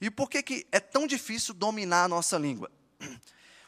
[0.00, 2.70] E por que, que é tão difícil dominar a nossa língua?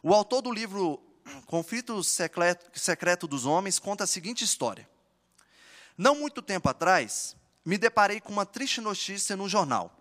[0.02, 0.98] O autor do livro
[1.44, 4.88] Conflito Secreto, dos Homens conta a seguinte história.
[5.96, 9.94] Não muito tempo atrás, me deparei com uma triste notícia no jornal.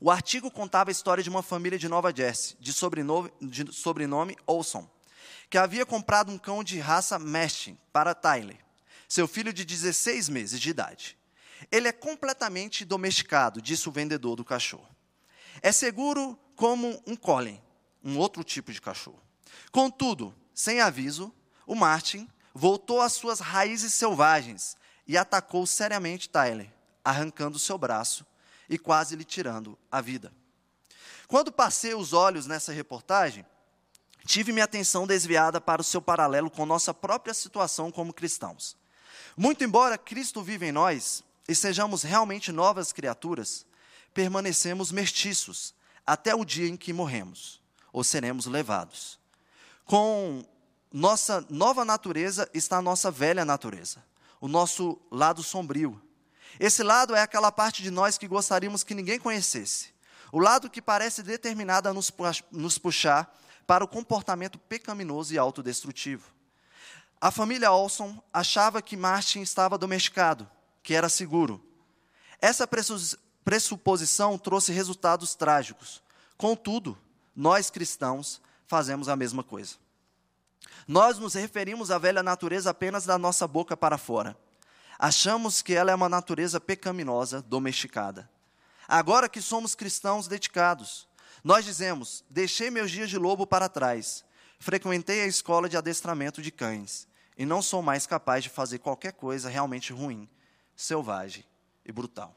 [0.00, 4.36] O artigo contava a história de uma família de Nova Jersey, de sobrenome, de sobrenome
[4.44, 4.90] Olson,
[5.48, 8.58] que havia comprado um cão de raça Mastin para Tyler,
[9.08, 11.18] seu filho de 16 meses de idade.
[11.70, 14.88] Ele é completamente domesticado, disse o vendedor do cachorro.
[15.62, 17.62] É seguro como um Collie,
[18.02, 19.22] um outro tipo de cachorro.
[19.72, 21.32] Contudo, sem aviso,
[21.66, 26.72] o Martin voltou às suas raízes selvagens e atacou seriamente Tyler,
[27.04, 28.26] arrancando seu braço
[28.68, 30.32] e quase lhe tirando a vida.
[31.28, 33.44] Quando passei os olhos nessa reportagem,
[34.24, 38.76] tive minha atenção desviada para o seu paralelo com nossa própria situação como cristãos.
[39.36, 43.66] Muito embora Cristo viva em nós e sejamos realmente novas criaturas,
[44.14, 45.74] permanecemos mestiços
[46.06, 47.60] até o dia em que morremos
[47.92, 49.18] ou seremos levados.
[49.84, 50.44] Com
[50.92, 54.02] nossa nova natureza está a nossa velha natureza
[54.40, 56.00] o nosso lado sombrio.
[56.58, 59.94] Esse lado é aquela parte de nós que gostaríamos que ninguém conhecesse.
[60.32, 63.34] O lado que parece determinado a nos, puxar
[63.66, 66.30] para o comportamento pecaminoso e autodestrutivo.
[67.26, 70.48] A família Olson achava que Martin estava domesticado,
[70.80, 71.60] que era seguro.
[72.40, 72.68] Essa
[73.44, 76.00] pressuposição trouxe resultados trágicos.
[76.36, 76.96] Contudo,
[77.34, 79.74] nós cristãos fazemos a mesma coisa.
[80.86, 84.38] Nós nos referimos à velha natureza apenas da nossa boca para fora.
[84.96, 88.30] Achamos que ela é uma natureza pecaminosa, domesticada.
[88.86, 91.08] Agora que somos cristãos dedicados,
[91.42, 94.24] nós dizemos: deixei meus dias de lobo para trás,
[94.60, 99.12] frequentei a escola de adestramento de cães e não sou mais capaz de fazer qualquer
[99.12, 100.28] coisa realmente ruim,
[100.74, 101.44] selvagem
[101.84, 102.34] e brutal.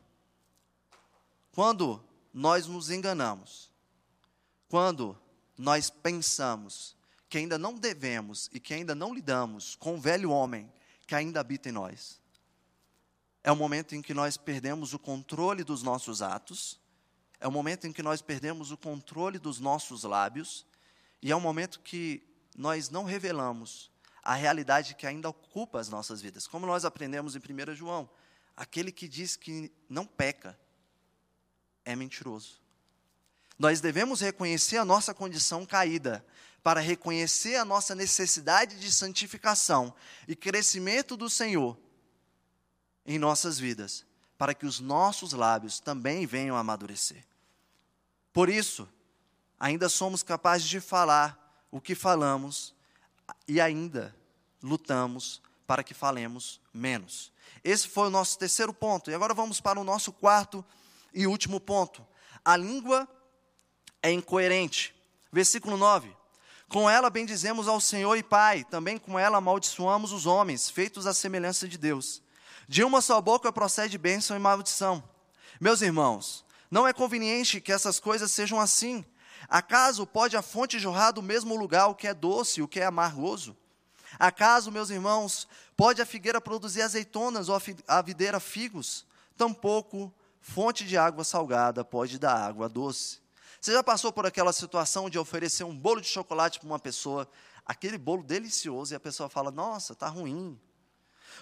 [1.53, 3.71] Quando nós nos enganamos,
[4.67, 5.17] quando
[5.57, 6.95] nós pensamos
[7.29, 10.71] que ainda não devemos e que ainda não lidamos com o velho homem
[11.05, 12.19] que ainda habita em nós.
[13.43, 16.79] É o momento em que nós perdemos o controle dos nossos atos,
[17.39, 20.65] é o momento em que nós perdemos o controle dos nossos lábios,
[21.21, 22.21] e é o momento que
[22.55, 23.88] nós não revelamos
[24.23, 26.47] a realidade que ainda ocupa as nossas vidas.
[26.47, 28.09] Como nós aprendemos em 1 João,
[28.55, 30.59] aquele que diz que não peca
[31.85, 32.61] é mentiroso.
[33.57, 36.25] Nós devemos reconhecer a nossa condição caída,
[36.63, 39.93] para reconhecer a nossa necessidade de santificação
[40.27, 41.77] e crescimento do Senhor
[43.05, 44.05] em nossas vidas,
[44.37, 47.25] para que os nossos lábios também venham a amadurecer.
[48.31, 48.87] Por isso,
[49.59, 52.75] ainda somos capazes de falar o que falamos
[53.49, 54.15] e ainda
[54.61, 57.33] lutamos para que falemos menos.
[57.63, 59.09] Esse foi o nosso terceiro ponto.
[59.09, 60.63] E agora vamos para o nosso quarto
[61.11, 62.05] e último ponto.
[62.45, 63.07] A língua
[64.03, 64.95] é incoerente.
[65.31, 66.15] Versículo 9.
[66.67, 71.13] Com ela bendizemos ao Senhor e Pai, também com ela amaldiçoamos os homens, feitos à
[71.13, 72.21] semelhança de Deus.
[72.67, 75.03] De uma só boca procede bênção e maldição.
[75.59, 79.03] Meus irmãos, não é conveniente que essas coisas sejam assim.
[79.47, 82.79] Acaso pode a fonte jorrar do mesmo lugar o que é doce e o que
[82.79, 83.55] é amargoso?
[84.17, 85.47] Acaso, meus irmãos,
[85.77, 89.05] pode a figueira produzir azeitonas ou a videira figos?
[89.37, 93.19] Tampouco fonte de água salgada pode dar água doce.
[93.61, 97.29] Você já passou por aquela situação de oferecer um bolo de chocolate para uma pessoa,
[97.65, 100.59] aquele bolo delicioso, e a pessoa fala: Nossa, está ruim.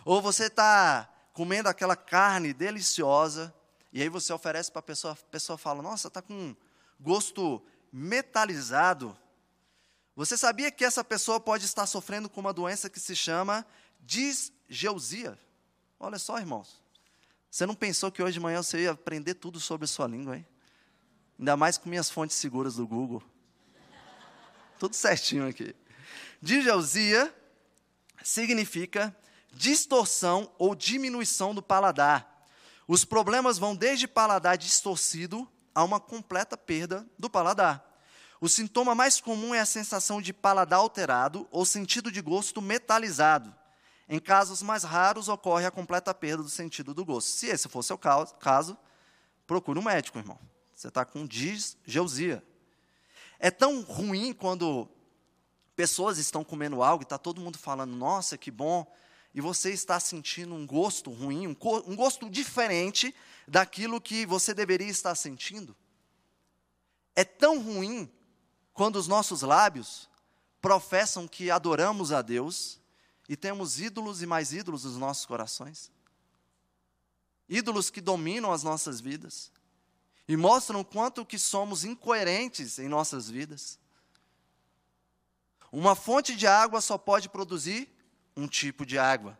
[0.03, 3.53] Ou você está comendo aquela carne deliciosa,
[3.93, 6.55] e aí você oferece para a pessoa, a pessoa fala: Nossa, está com
[6.99, 9.17] gosto metalizado.
[10.15, 13.65] Você sabia que essa pessoa pode estar sofrendo com uma doença que se chama
[13.99, 15.37] disgeusia?
[15.99, 16.81] Olha só, irmãos.
[17.49, 20.37] Você não pensou que hoje de manhã você ia aprender tudo sobre a sua língua,
[20.37, 20.45] hein?
[21.39, 23.23] Ainda mais com minhas fontes seguras do Google.
[24.79, 25.75] Tudo certinho aqui.
[26.41, 27.33] Digeusia
[28.23, 29.15] significa
[29.53, 32.45] distorção ou diminuição do paladar.
[32.87, 37.85] Os problemas vão desde paladar distorcido a uma completa perda do paladar.
[38.41, 43.53] O sintoma mais comum é a sensação de paladar alterado ou sentido de gosto metalizado.
[44.09, 47.27] Em casos mais raros, ocorre a completa perda do sentido do gosto.
[47.27, 48.75] Se esse for o seu caso,
[49.45, 50.39] procure um médico, irmão.
[50.73, 52.43] Você está com disgeusia.
[53.37, 54.89] É tão ruim quando
[55.75, 58.91] pessoas estão comendo algo e está todo mundo falando, nossa, que bom,
[59.37, 63.13] e você está sentindo um gosto ruim, um, um gosto diferente
[63.47, 65.77] daquilo que você deveria estar sentindo.
[67.15, 68.11] É tão ruim
[68.73, 70.09] quando os nossos lábios
[70.59, 72.79] professam que adoramos a Deus
[73.29, 75.91] e temos ídolos e mais ídolos nos nossos corações.
[77.47, 79.51] Ídolos que dominam as nossas vidas
[80.27, 83.77] e mostram o quanto que somos incoerentes em nossas vidas.
[85.71, 87.87] Uma fonte de água só pode produzir
[88.37, 89.37] um tipo de água.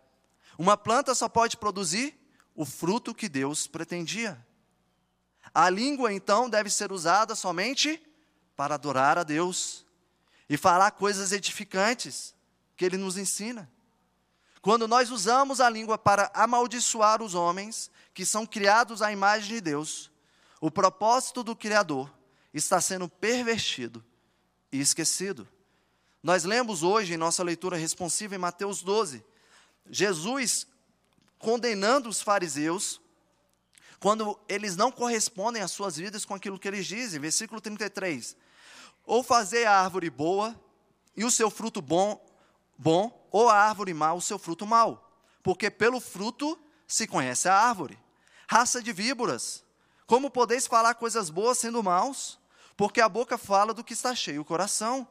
[0.58, 2.18] Uma planta só pode produzir
[2.56, 4.44] o fruto que Deus pretendia.
[5.54, 8.02] A língua, então, deve ser usada somente
[8.56, 9.86] para adorar a Deus
[10.50, 12.34] e falar coisas edificantes
[12.76, 13.70] que Ele nos ensina.
[14.62, 19.62] Quando nós usamos a língua para amaldiçoar os homens que são criados à imagem de
[19.62, 20.12] Deus,
[20.60, 22.12] o propósito do Criador
[22.54, 24.04] está sendo pervertido
[24.72, 25.48] e esquecido.
[26.22, 29.24] Nós lemos hoje em nossa leitura responsiva em Mateus 12,
[29.90, 30.68] Jesus
[31.40, 33.00] condenando os fariseus
[34.00, 37.20] quando eles não correspondem às suas vidas com aquilo que eles dizem.
[37.20, 38.36] Versículo 33.
[39.06, 40.56] Ou fazer a árvore boa
[41.16, 42.24] e o seu fruto bom,
[42.78, 45.12] bom, ou a árvore má, o seu fruto mau.
[45.42, 47.98] Porque pelo fruto se conhece a árvore.
[48.48, 49.64] Raça de víboras,
[50.06, 52.40] como podeis falar coisas boas sendo maus?
[52.76, 55.08] Porque a boca fala do que está cheio o coração.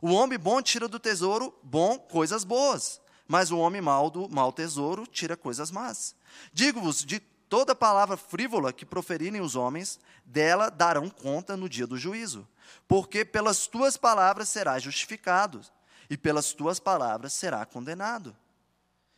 [0.00, 4.52] O homem bom tira do tesouro bom coisas boas, mas o homem mau do mau
[4.52, 6.14] tesouro tira coisas más.
[6.52, 11.96] Digo-vos, de toda palavra frívola que proferirem os homens, dela darão conta no dia do
[11.96, 12.46] juízo.
[12.88, 15.60] Porque pelas tuas palavras serás justificado,
[16.08, 18.36] e pelas tuas palavras será condenado.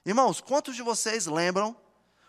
[0.04, 1.76] Irmãos, quantos de vocês lembram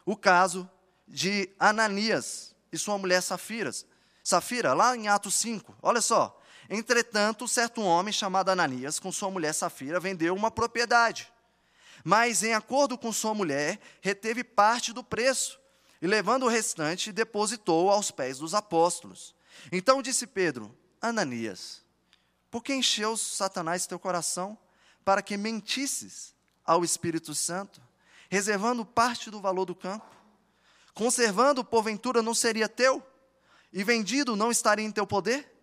[0.06, 0.70] o caso
[1.08, 2.50] de Ananias?
[2.72, 3.86] e sua mulher Safiras.
[4.24, 6.39] Safira, lá em Atos 5, olha só.
[6.70, 11.32] Entretanto, certo homem chamado Ananias, com sua mulher Safira, vendeu uma propriedade.
[12.04, 15.60] Mas, em acordo com sua mulher, reteve parte do preço
[16.02, 19.36] e, levando o restante, depositou aos pés dos apóstolos.
[19.72, 21.82] Então disse Pedro: Ananias,
[22.52, 24.58] por que encheu Satanás teu coração
[25.04, 27.82] para que mentisses ao Espírito Santo,
[28.30, 30.06] reservando parte do valor do campo?
[30.94, 33.04] Conservando, porventura, não seria teu?
[33.74, 35.59] E vendido, não estaria em teu poder?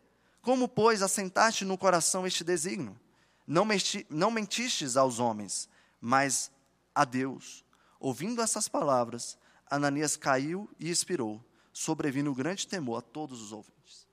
[0.47, 2.97] Como, pois, assentaste no coração este desígnio?
[3.45, 5.69] Não, menti, não mentistes aos homens,
[6.01, 6.53] mas
[6.95, 7.65] a Deus.
[7.99, 9.37] Ouvindo essas palavras,
[9.69, 14.07] Ananias caiu e expirou, sobrevindo grande temor a todos os ouvintes.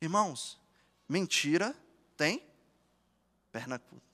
[0.00, 0.60] Irmãos,
[1.08, 1.74] mentira
[2.16, 2.46] tem
[3.50, 4.06] perna curta.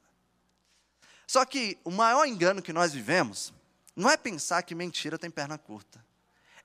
[1.27, 3.53] Só que o maior engano que nós vivemos
[3.95, 6.03] não é pensar que mentira tem perna curta.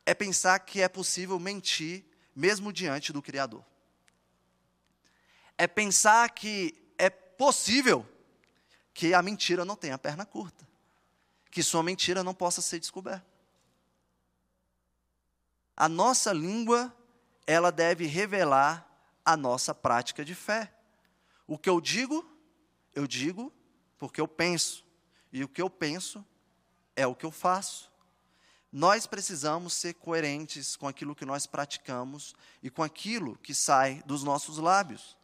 [0.05, 3.72] É pensar que é possível mentir mesmo diante do Criador.
[5.57, 8.07] É pensar que é possível
[8.93, 10.67] que a mentira não tenha perna curta.
[11.49, 13.25] Que sua mentira não possa ser descoberta.
[15.75, 16.95] A nossa língua,
[17.45, 18.87] ela deve revelar
[19.25, 20.73] a nossa prática de fé.
[21.47, 22.25] O que eu digo,
[22.93, 23.51] eu digo
[23.97, 24.83] porque eu penso.
[25.31, 26.25] E o que eu penso
[26.95, 27.91] é o que eu faço.
[28.71, 34.23] Nós precisamos ser coerentes com aquilo que nós praticamos e com aquilo que sai dos
[34.23, 35.15] nossos lábios.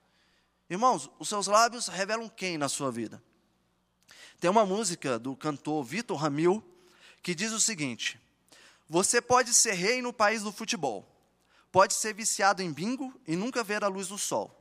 [0.70, 3.22] Irmãos, os seus lábios revelam quem na sua vida?
[4.40, 6.64] Tem uma música do cantor Vitor Ramil
[7.24, 8.22] que diz o seguinte:
[8.88, 11.08] Você pode ser rei no país do futebol,
[11.72, 14.56] pode ser viciado em bingo e nunca ver a luz do sol.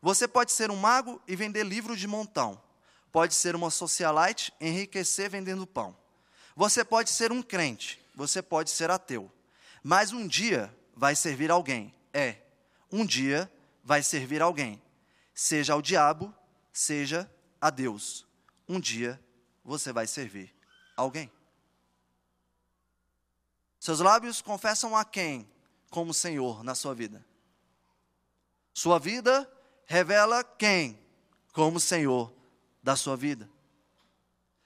[0.00, 2.62] Você pode ser um mago e vender livros de montão.
[3.10, 5.96] Pode ser uma socialite, enriquecer vendendo pão.
[6.54, 9.30] Você pode ser um crente, você pode ser ateu.
[9.82, 11.92] Mas um dia vai servir alguém.
[12.12, 12.36] É,
[12.92, 13.50] um dia
[13.82, 14.80] vai servir alguém.
[15.40, 16.34] Seja ao diabo,
[16.72, 17.30] seja
[17.60, 18.26] a Deus.
[18.68, 19.22] Um dia
[19.64, 20.52] você vai servir
[20.96, 21.30] alguém.
[23.78, 25.48] Seus lábios confessam a quem
[25.90, 27.24] como Senhor na sua vida?
[28.74, 29.48] Sua vida
[29.86, 30.98] revela quem
[31.52, 32.34] como Senhor
[32.82, 33.48] da sua vida.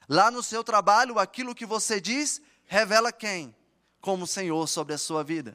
[0.08, 3.54] Lá no seu trabalho, aquilo que você diz revela quem
[4.00, 5.54] como Senhor sobre a sua vida.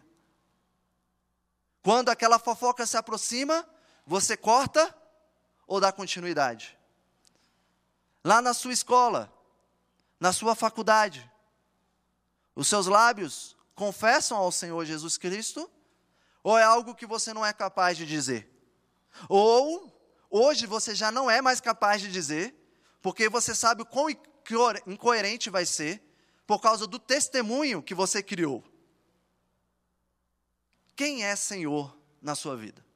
[1.81, 3.67] Quando aquela fofoca se aproxima,
[4.05, 4.95] você corta
[5.67, 6.77] ou dá continuidade?
[8.23, 9.31] Lá na sua escola,
[10.19, 11.29] na sua faculdade,
[12.55, 15.69] os seus lábios confessam ao Senhor Jesus Cristo?
[16.43, 18.49] Ou é algo que você não é capaz de dizer?
[19.29, 19.93] Ou
[20.29, 22.55] hoje você já não é mais capaz de dizer,
[23.01, 24.07] porque você sabe o quão
[24.87, 26.01] incoerente vai ser
[26.47, 28.63] por causa do testemunho que você criou.
[30.95, 32.86] Quem é Senhor na sua vida?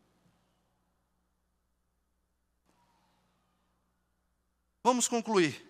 [4.84, 5.68] Vamos concluir.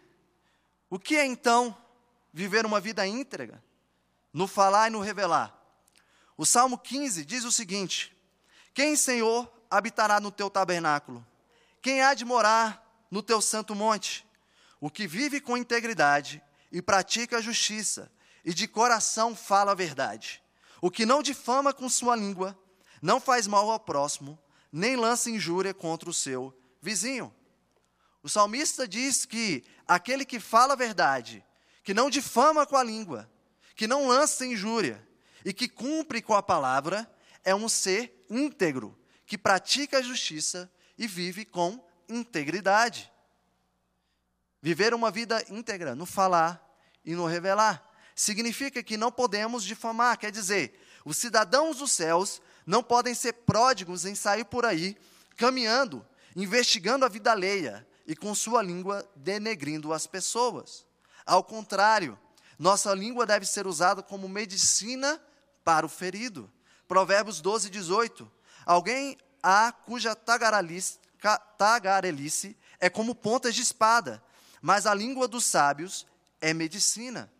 [0.89, 1.75] O que é então
[2.33, 3.63] viver uma vida íntegra?
[4.33, 5.53] No falar e no revelar.
[6.37, 8.15] O Salmo 15 diz o seguinte:
[8.73, 11.25] Quem, Senhor, habitará no teu tabernáculo?
[11.81, 14.25] Quem há de morar no teu santo monte?
[14.79, 16.41] O que vive com integridade
[16.71, 18.11] e pratica a justiça,
[18.45, 20.41] e de coração fala a verdade.
[20.81, 22.57] O que não difama com sua língua,
[23.01, 24.39] não faz mal ao próximo,
[24.71, 27.33] nem lança injúria contra o seu vizinho.
[28.23, 31.43] O salmista diz que aquele que fala a verdade,
[31.83, 33.29] que não difama com a língua,
[33.75, 35.05] que não lança injúria
[35.43, 37.11] e que cumpre com a palavra,
[37.43, 43.11] é um ser íntegro, que pratica a justiça e vive com integridade.
[44.61, 46.63] Viver uma vida íntegra no falar
[47.03, 47.83] e no revelar
[48.15, 54.05] significa que não podemos difamar, quer dizer, os cidadãos dos céus não podem ser pródigos
[54.05, 54.95] em sair por aí
[55.35, 56.05] caminhando,
[56.35, 60.85] investigando a vida alheia e com sua língua denegrindo as pessoas.
[61.25, 62.19] Ao contrário,
[62.59, 65.17] nossa língua deve ser usada como medicina
[65.63, 66.51] para o ferido.
[66.89, 68.29] Provérbios 12, 18.
[68.65, 70.99] Alguém há cuja tagarelice,
[72.81, 74.21] é como pontas de espada,
[74.61, 76.05] mas a língua dos sábios
[76.41, 77.31] é medicina.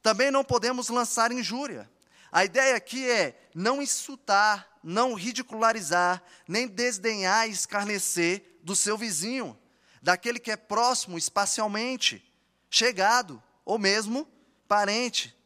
[0.00, 1.90] Também não podemos lançar injúria.
[2.30, 9.58] A ideia aqui é não insultar, não ridicularizar, nem desdenhar e escarnecer do seu vizinho,
[10.06, 12.24] daquele que é próximo espacialmente,
[12.70, 14.24] chegado, ou mesmo
[14.68, 15.36] parente.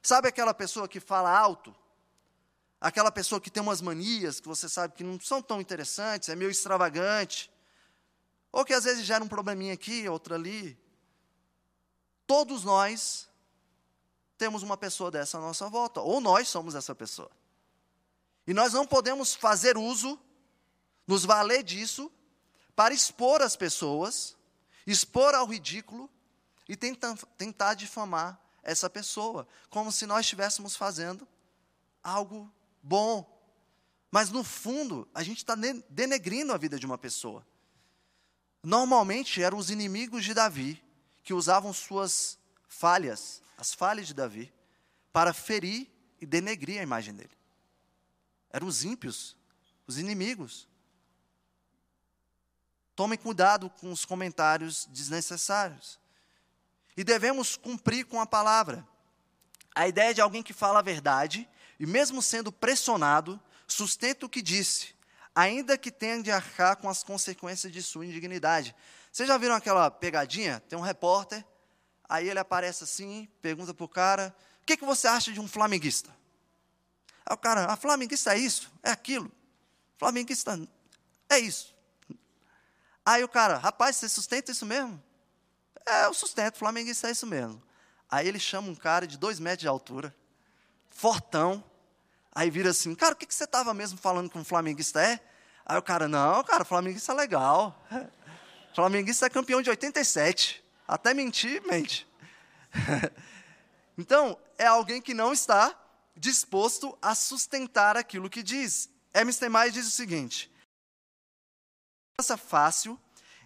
[0.00, 1.76] Sabe aquela pessoa que fala alto?
[2.80, 6.34] aquela pessoa que tem umas manias que você sabe que não são tão interessantes, é
[6.34, 7.50] meio extravagante,
[8.50, 10.78] ou que às vezes gera um probleminha aqui, outro ali.
[12.26, 13.28] Todos nós
[14.38, 17.30] temos uma pessoa dessa à nossa volta, ou nós somos essa pessoa.
[18.46, 20.18] E nós não podemos fazer uso,
[21.06, 22.10] nos valer disso,
[22.76, 24.36] para expor as pessoas,
[24.86, 26.08] expor ao ridículo
[26.68, 31.26] e tentar, tentar difamar essa pessoa, como se nós estivéssemos fazendo
[32.02, 32.52] algo
[32.82, 33.34] bom.
[34.10, 35.54] Mas no fundo, a gente está
[35.88, 37.46] denegrindo a vida de uma pessoa.
[38.62, 40.82] Normalmente eram os inimigos de Davi
[41.22, 44.52] que usavam suas falhas, as falhas de Davi,
[45.12, 45.88] para ferir
[46.20, 47.36] e denegrir a imagem dele.
[48.50, 49.36] Eram os ímpios,
[49.86, 50.68] os inimigos.
[52.96, 56.00] Tomem cuidado com os comentários desnecessários.
[56.96, 58.84] E devemos cumprir com a palavra.
[59.74, 64.40] A ideia de alguém que fala a verdade e mesmo sendo pressionado, sustenta o que
[64.40, 64.94] disse,
[65.34, 68.74] ainda que tenha de arcar com as consequências de sua indignidade.
[69.12, 70.60] Vocês já viram aquela pegadinha?
[70.68, 71.44] Tem um repórter,
[72.08, 75.48] aí ele aparece assim, pergunta para o cara: o que, que você acha de um
[75.48, 76.10] flamenguista?
[77.26, 79.30] Aí o cara, a flamenguista é isso, é aquilo.
[79.98, 80.58] Flamenguista
[81.28, 81.75] é isso.
[83.06, 85.00] Aí o cara, rapaz, você sustenta isso mesmo?
[85.86, 87.62] É, eu sustento, flamenguista é isso mesmo.
[88.10, 90.12] Aí ele chama um cara de dois metros de altura,
[90.90, 91.62] fortão.
[92.34, 95.20] Aí vira assim, cara, o que, que você estava mesmo falando que um flamenguista é?
[95.64, 97.80] Aí o cara, não, cara, flamenguista é legal.
[98.74, 100.62] Flamenguista é campeão de 87.
[100.86, 102.06] Até mentir, mente.
[103.96, 105.74] então, é alguém que não está
[106.14, 108.90] disposto a sustentar aquilo que diz.
[109.14, 110.52] Hermes Mais diz o seguinte:
[112.38, 112.98] fácil,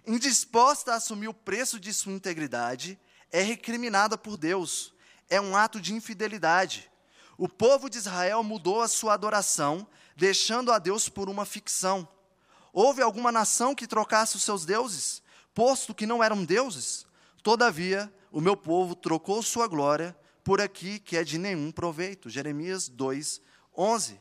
[0.07, 2.97] indisposta a assumir o preço de sua integridade,
[3.29, 4.93] é recriminada por Deus.
[5.29, 6.89] É um ato de infidelidade.
[7.37, 12.07] O povo de Israel mudou a sua adoração, deixando a Deus por uma ficção.
[12.71, 15.21] Houve alguma nação que trocasse os seus deuses,
[15.53, 17.05] posto que não eram deuses?
[17.43, 20.15] Todavia, o meu povo trocou sua glória
[20.45, 22.29] por aqui, que é de nenhum proveito.
[22.29, 23.41] Jeremias 2,
[23.75, 24.17] 11.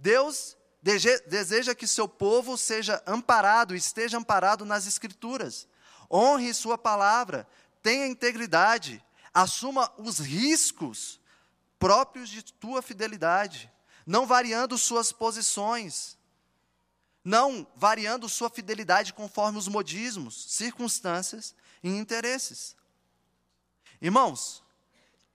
[0.00, 5.68] Deus deseja que seu povo seja amparado, esteja amparado nas Escrituras.
[6.10, 7.46] Honre sua palavra,
[7.82, 9.02] tenha integridade,
[9.32, 11.20] assuma os riscos
[11.78, 13.70] próprios de tua fidelidade,
[14.04, 16.18] não variando suas posições,
[17.24, 22.76] não variando sua fidelidade conforme os modismos, circunstâncias e interesses.
[24.00, 24.62] Irmãos,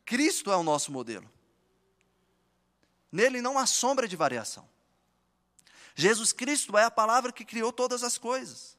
[0.06, 1.30] Cristo é o nosso modelo.
[3.10, 4.68] Nele não há sombra de variação.
[6.00, 8.78] Jesus Cristo é a palavra que criou todas as coisas.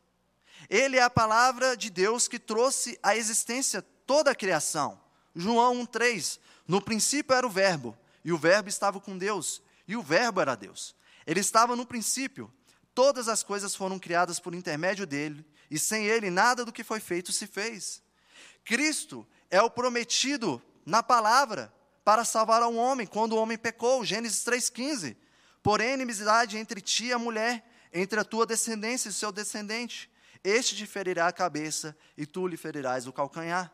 [0.71, 5.01] Ele é a palavra de Deus que trouxe à existência toda a criação.
[5.35, 10.03] João 1,3: No princípio era o Verbo, e o Verbo estava com Deus, e o
[10.03, 10.95] Verbo era Deus.
[11.27, 12.53] Ele estava no princípio.
[12.95, 17.01] Todas as coisas foram criadas por intermédio dele, e sem ele nada do que foi
[17.01, 18.01] feito se fez.
[18.65, 21.73] Cristo é o prometido na palavra
[22.05, 25.17] para salvar ao homem quando o homem pecou, Gênesis 3,15.
[25.69, 27.63] Porém, inimizade entre ti e a mulher,
[27.93, 30.11] entre a tua descendência e o seu descendente.
[30.43, 33.71] Este te ferirá a cabeça e tu lhe ferirás o calcanhar.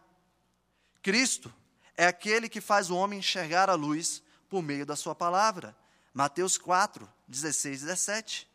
[1.01, 1.55] Cristo
[1.97, 5.73] é aquele que faz o homem enxergar a luz por meio da sua palavra.
[6.13, 8.51] Mateus 4, 16 e 17.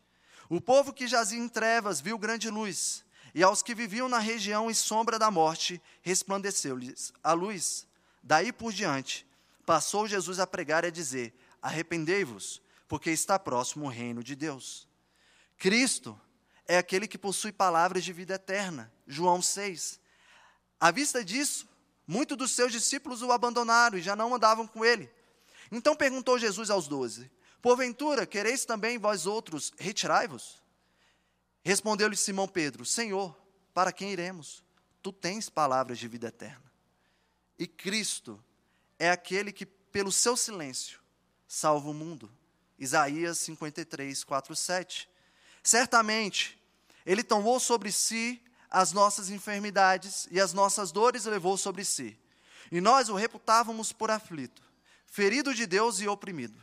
[0.50, 3.02] O povo que jazia em trevas viu grande luz,
[3.34, 7.86] e aos que viviam na região e sombra da morte, resplandeceu-lhes a luz.
[8.22, 9.26] Daí por diante,
[9.64, 11.32] passou Jesus a pregar e a dizer:
[11.62, 12.60] Arrependei-vos,
[12.90, 14.88] porque está próximo o reino de Deus.
[15.56, 16.20] Cristo
[16.66, 18.92] é aquele que possui palavras de vida eterna.
[19.06, 20.00] João 6.
[20.80, 21.68] À vista disso,
[22.04, 25.08] muitos dos seus discípulos o abandonaram e já não andavam com ele.
[25.70, 27.30] Então perguntou Jesus aos doze:
[27.62, 30.60] Porventura, quereis também vós outros retirai-vos?
[31.62, 33.40] Respondeu-lhe Simão Pedro: Senhor,
[33.72, 34.64] para quem iremos?
[35.00, 36.72] Tu tens palavras de vida eterna.
[37.56, 38.42] E Cristo
[38.98, 40.98] é aquele que, pelo seu silêncio,
[41.46, 42.28] salva o mundo.
[42.80, 45.08] Isaías 53, 4, 7.
[45.62, 46.58] Certamente,
[47.04, 52.18] Ele tomou sobre si as nossas enfermidades e as nossas dores levou sobre si.
[52.72, 54.62] E nós o reputávamos por aflito,
[55.06, 56.58] ferido de Deus e oprimido.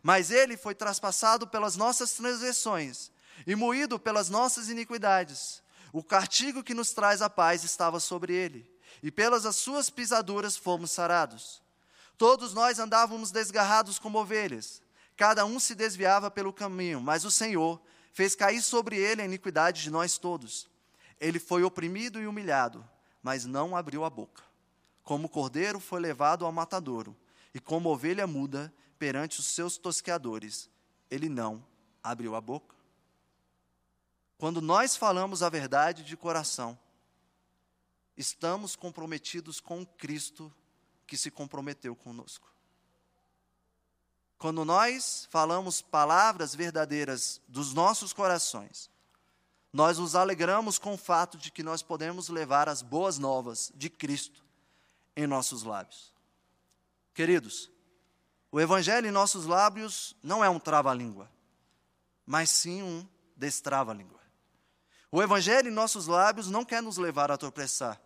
[0.00, 3.10] Mas Ele foi traspassado pelas nossas transgressões
[3.44, 5.60] e moído pelas nossas iniquidades.
[5.92, 8.70] O castigo que nos traz a paz estava sobre Ele,
[9.02, 11.60] e pelas as suas pisaduras fomos sarados.
[12.16, 14.82] Todos nós andávamos desgarrados como ovelhas
[15.18, 19.82] Cada um se desviava pelo caminho, mas o Senhor fez cair sobre ele a iniquidade
[19.82, 20.70] de nós todos.
[21.20, 22.88] Ele foi oprimido e humilhado,
[23.20, 24.44] mas não abriu a boca.
[25.02, 27.16] Como cordeiro foi levado ao matadouro,
[27.52, 30.70] e como ovelha muda perante os seus tosqueadores,
[31.10, 31.66] ele não
[32.00, 32.76] abriu a boca.
[34.36, 36.78] Quando nós falamos a verdade de coração,
[38.16, 40.54] estamos comprometidos com Cristo
[41.08, 42.48] que se comprometeu conosco.
[44.38, 48.88] Quando nós falamos palavras verdadeiras dos nossos corações,
[49.72, 53.90] nós nos alegramos com o fato de que nós podemos levar as boas novas de
[53.90, 54.44] Cristo
[55.16, 56.14] em nossos lábios.
[57.12, 57.68] Queridos,
[58.52, 61.28] o Evangelho em nossos lábios não é um trava-língua,
[62.24, 64.20] mas sim um destrava-língua.
[65.10, 68.00] O Evangelho em nossos lábios não quer nos levar a tropeçar,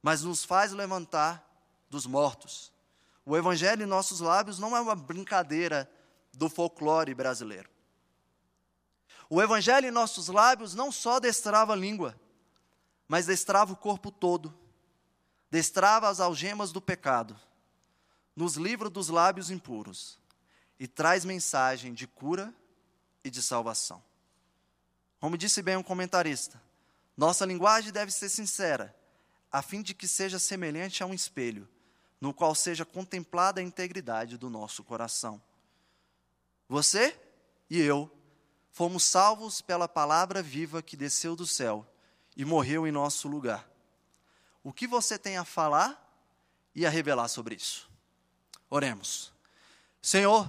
[0.00, 1.46] mas nos faz levantar
[1.90, 2.71] dos mortos
[3.24, 5.90] o evangelho em nossos lábios não é uma brincadeira
[6.32, 7.70] do folclore brasileiro.
[9.30, 12.18] O evangelho em nossos lábios não só destrava a língua,
[13.08, 14.52] mas destrava o corpo todo,
[15.50, 17.38] destrava as algemas do pecado,
[18.34, 20.18] nos livra dos lábios impuros
[20.78, 22.52] e traz mensagem de cura
[23.22, 24.02] e de salvação.
[25.20, 26.60] Como disse bem um comentarista,
[27.16, 28.94] Nossa linguagem deve ser sincera,
[29.50, 31.68] a fim de que seja semelhante a um espelho,
[32.22, 35.42] no qual seja contemplada a integridade do nosso coração.
[36.68, 37.20] Você
[37.68, 38.08] e eu
[38.70, 41.84] fomos salvos pela palavra viva que desceu do céu
[42.36, 43.68] e morreu em nosso lugar.
[44.62, 46.00] O que você tem a falar
[46.72, 47.90] e a revelar sobre isso?
[48.70, 49.32] Oremos.
[50.00, 50.48] Senhor,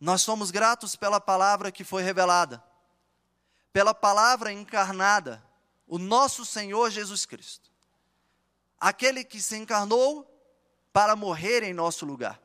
[0.00, 2.64] nós somos gratos pela palavra que foi revelada,
[3.74, 5.44] pela palavra encarnada,
[5.86, 7.70] o nosso Senhor Jesus Cristo,
[8.80, 10.37] aquele que se encarnou
[10.98, 12.42] para morrer em nosso lugar,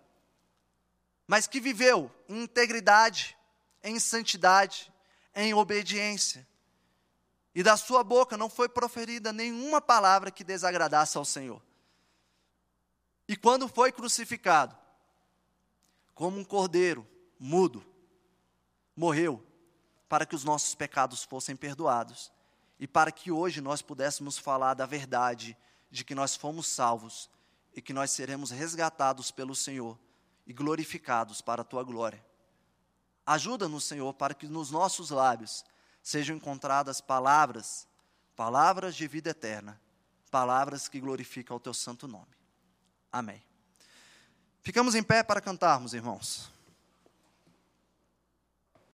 [1.25, 3.35] mas que viveu em integridade,
[3.83, 4.93] em santidade,
[5.33, 6.47] em obediência.
[7.55, 11.59] E da sua boca não foi proferida nenhuma palavra que desagradasse ao Senhor.
[13.27, 14.77] E quando foi crucificado,
[16.13, 17.83] como um cordeiro mudo,
[18.95, 19.43] morreu
[20.07, 22.31] para que os nossos pecados fossem perdoados
[22.79, 25.57] e para que hoje nós pudéssemos falar da verdade
[25.89, 27.31] de que nós fomos salvos
[27.75, 29.97] e que nós seremos resgatados pelo Senhor
[30.45, 32.23] e glorificados para a tua glória.
[33.25, 35.65] Ajuda-nos, Senhor, para que nos nossos lábios
[36.01, 37.87] sejam encontradas palavras,
[38.35, 39.79] palavras de vida eterna,
[40.29, 42.35] palavras que glorificam o teu santo nome.
[43.11, 43.41] Amém.
[44.61, 46.52] Ficamos em pé para cantarmos, irmãos.